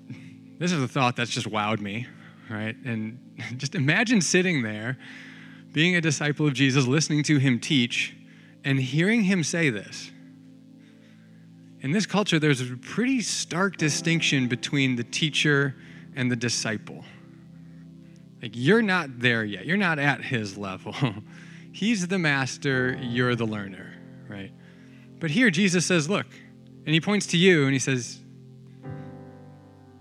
this 0.59 0.71
is 0.71 0.81
a 0.81 0.87
thought 0.87 1.15
that's 1.15 1.31
just 1.31 1.49
wowed 1.49 1.79
me, 1.79 2.07
right? 2.49 2.75
And 2.85 3.19
just 3.57 3.75
imagine 3.75 4.21
sitting 4.21 4.61
there, 4.61 4.97
being 5.73 5.95
a 5.95 6.01
disciple 6.01 6.47
of 6.47 6.53
Jesus, 6.53 6.87
listening 6.87 7.23
to 7.23 7.37
him 7.39 7.59
teach, 7.59 8.15
and 8.63 8.79
hearing 8.79 9.23
him 9.23 9.43
say 9.43 9.69
this 9.69 10.11
in 11.85 11.91
this 11.91 12.07
culture, 12.07 12.39
there's 12.39 12.61
a 12.61 12.75
pretty 12.77 13.21
stark 13.21 13.77
distinction 13.77 14.47
between 14.47 14.95
the 14.95 15.03
teacher 15.03 15.75
and 16.15 16.31
the 16.31 16.35
disciple. 16.35 17.05
Like, 18.41 18.53
you're 18.55 18.81
not 18.81 19.19
there 19.19 19.43
yet, 19.43 19.67
you're 19.67 19.77
not 19.77 19.99
at 19.99 20.23
his 20.23 20.57
level. 20.57 20.95
He's 21.71 22.07
the 22.07 22.17
master, 22.17 22.97
you're 22.99 23.35
the 23.35 23.45
learner, 23.45 23.93
right? 24.27 24.51
But 25.19 25.29
here, 25.29 25.51
Jesus 25.51 25.85
says, 25.85 26.09
Look, 26.09 26.25
and 26.87 26.93
he 26.95 26.99
points 26.99 27.27
to 27.27 27.37
you 27.37 27.65
and 27.65 27.73
he 27.73 27.77
says, 27.77 28.19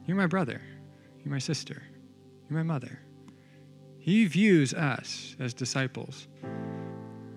You're 0.07 0.17
my 0.17 0.27
brother, 0.27 0.63
you're 1.23 1.33
my 1.33 1.39
sister, 1.39 1.83
you're 2.49 2.59
my 2.59 2.63
mother. 2.63 2.99
He 3.99 4.25
views 4.25 4.73
us 4.73 5.37
as 5.39 5.53
disciples 5.53 6.29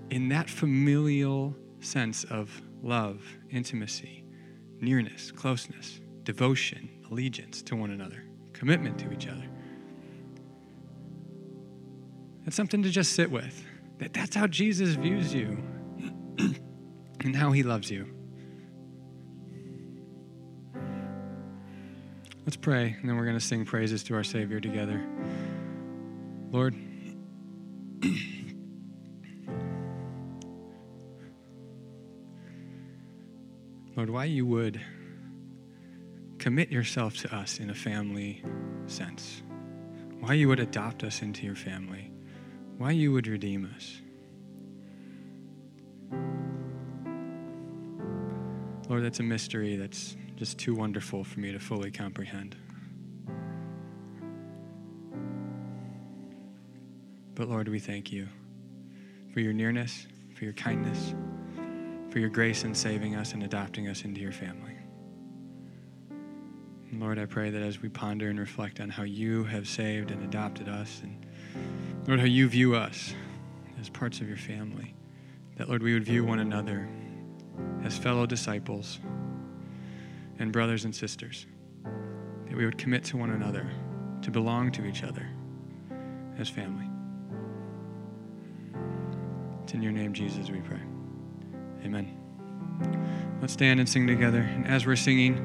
in 0.10 0.30
that 0.30 0.50
familial 0.50 1.54
sense 1.82 2.24
of 2.24 2.62
love, 2.82 3.22
intimacy, 3.52 4.24
nearness, 4.82 5.32
closeness, 5.32 6.00
devotion, 6.24 6.90
allegiance 7.10 7.62
to 7.64 7.76
one 7.76 7.92
another, 7.92 8.24
commitment 8.54 8.98
to 9.00 9.12
each 9.12 9.28
other. 9.28 9.46
That's 12.44 12.56
something 12.56 12.84
to 12.84 12.90
just 12.90 13.14
sit 13.14 13.30
with. 13.30 13.66
That 13.98 14.14
that's 14.14 14.36
how 14.36 14.48
Jesus 14.48 14.96
views 14.96 15.34
you 15.34 15.58
and 17.22 17.36
how 17.36 17.52
he 17.52 17.64
loves 17.64 17.90
you. 17.92 18.08
Let's 22.46 22.56
pray, 22.56 22.96
and 23.02 23.10
then 23.10 23.18
we're 23.18 23.26
going 23.26 23.38
to 23.38 23.46
sing 23.46 23.66
praises 23.66 24.04
to 24.06 24.16
our 24.16 24.24
Savior 24.24 24.62
together. 24.62 25.06
Lord, 26.50 26.76
Lord, 33.98 34.12
why 34.12 34.26
you 34.26 34.46
would 34.46 34.80
commit 36.38 36.72
yourself 36.72 37.18
to 37.18 37.36
us 37.36 37.60
in 37.60 37.72
a 37.72 37.74
family 37.74 38.44
sense. 38.86 39.42
Why 40.20 40.34
you 40.34 40.48
would 40.50 40.60
adopt 40.60 41.04
us 41.04 41.24
into 41.24 41.48
your 41.48 41.56
family. 41.56 42.12
Why 42.78 42.92
you 42.92 43.12
would 43.14 43.26
redeem 43.26 43.68
us. 43.76 44.00
Lord, 48.88 49.04
that's 49.04 49.20
a 49.20 49.24
mystery 49.24 49.78
that's 49.78 50.16
just 50.36 50.60
too 50.60 50.76
wonderful 50.76 51.24
for 51.24 51.40
me 51.40 51.52
to 51.52 51.60
fully 51.60 51.90
comprehend. 51.90 52.56
But 57.34 57.50
Lord, 57.50 57.68
we 57.68 57.80
thank 57.80 58.12
you 58.12 58.28
for 59.34 59.40
your 59.40 59.54
nearness, 59.54 60.06
for 60.36 60.44
your 60.44 60.54
kindness 60.54 61.16
for 62.18 62.22
your 62.22 62.30
grace 62.32 62.64
in 62.64 62.74
saving 62.74 63.16
us 63.16 63.34
and 63.34 63.44
adopting 63.44 63.88
us 63.88 64.04
into 64.04 64.20
your 64.20 64.32
family. 64.32 64.76
And 66.90 67.00
Lord, 67.00 67.20
I 67.20 67.28
pray 67.28 67.52
that 67.52 67.62
as 67.62 67.80
we 67.80 67.90
ponder 67.90 68.32
and 68.32 68.40
reflect 68.40 68.80
on 68.80 68.90
how 68.90 69.04
you 69.04 69.44
have 69.44 69.68
saved 69.68 70.10
and 70.10 70.24
adopted 70.24 70.68
us, 70.68 71.02
and 71.04 71.24
Lord, 72.08 72.20
how 72.20 72.26
you 72.26 72.48
view 72.48 72.76
us 72.76 73.14
as 73.80 73.88
parts 73.90 74.20
of 74.20 74.28
your 74.28 74.36
family, 74.36 74.96
That, 75.58 75.70
Lord, 75.70 75.84
we 75.84 75.94
would 75.94 76.04
view 76.04 76.24
one 76.24 76.40
another 76.40 76.88
as 77.84 77.96
fellow 77.98 78.26
disciples 78.26 79.00
and 80.40 80.52
brothers 80.52 80.86
and 80.86 80.96
sisters. 80.96 81.46
That 81.84 82.56
we 82.56 82.66
would 82.66 82.80
commit 82.80 83.04
to 83.06 83.18
one 83.18 83.30
another 83.30 83.70
to 84.24 84.32
belong 84.32 84.72
to 84.72 84.86
each 84.86 85.04
other 85.04 85.28
as 86.40 86.50
family. 86.50 86.90
It's 89.64 89.74
in 89.74 89.84
your 89.84 89.92
name, 89.92 90.14
Jesus, 90.14 90.50
we 90.50 90.62
pray. 90.62 90.82
Amen. 91.88 93.38
Let's 93.40 93.54
stand 93.54 93.80
and 93.80 93.88
sing 93.88 94.08
together. 94.08 94.42
And 94.42 94.68
as 94.68 94.86
we're 94.86 94.98
singing, 94.98 95.38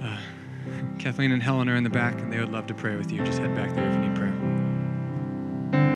uh, 0.00 0.20
Kathleen 1.00 1.32
and 1.32 1.42
Helen 1.42 1.68
are 1.68 1.74
in 1.74 1.82
the 1.82 1.90
back, 1.90 2.20
and 2.20 2.32
they 2.32 2.38
would 2.38 2.52
love 2.52 2.68
to 2.68 2.74
pray 2.74 2.94
with 2.94 3.10
you. 3.10 3.24
Just 3.24 3.40
head 3.40 3.54
back 3.56 3.74
there 3.74 3.88
if 3.88 3.94
you 3.94 4.00
need 4.02 4.14
prayer. 4.14 4.27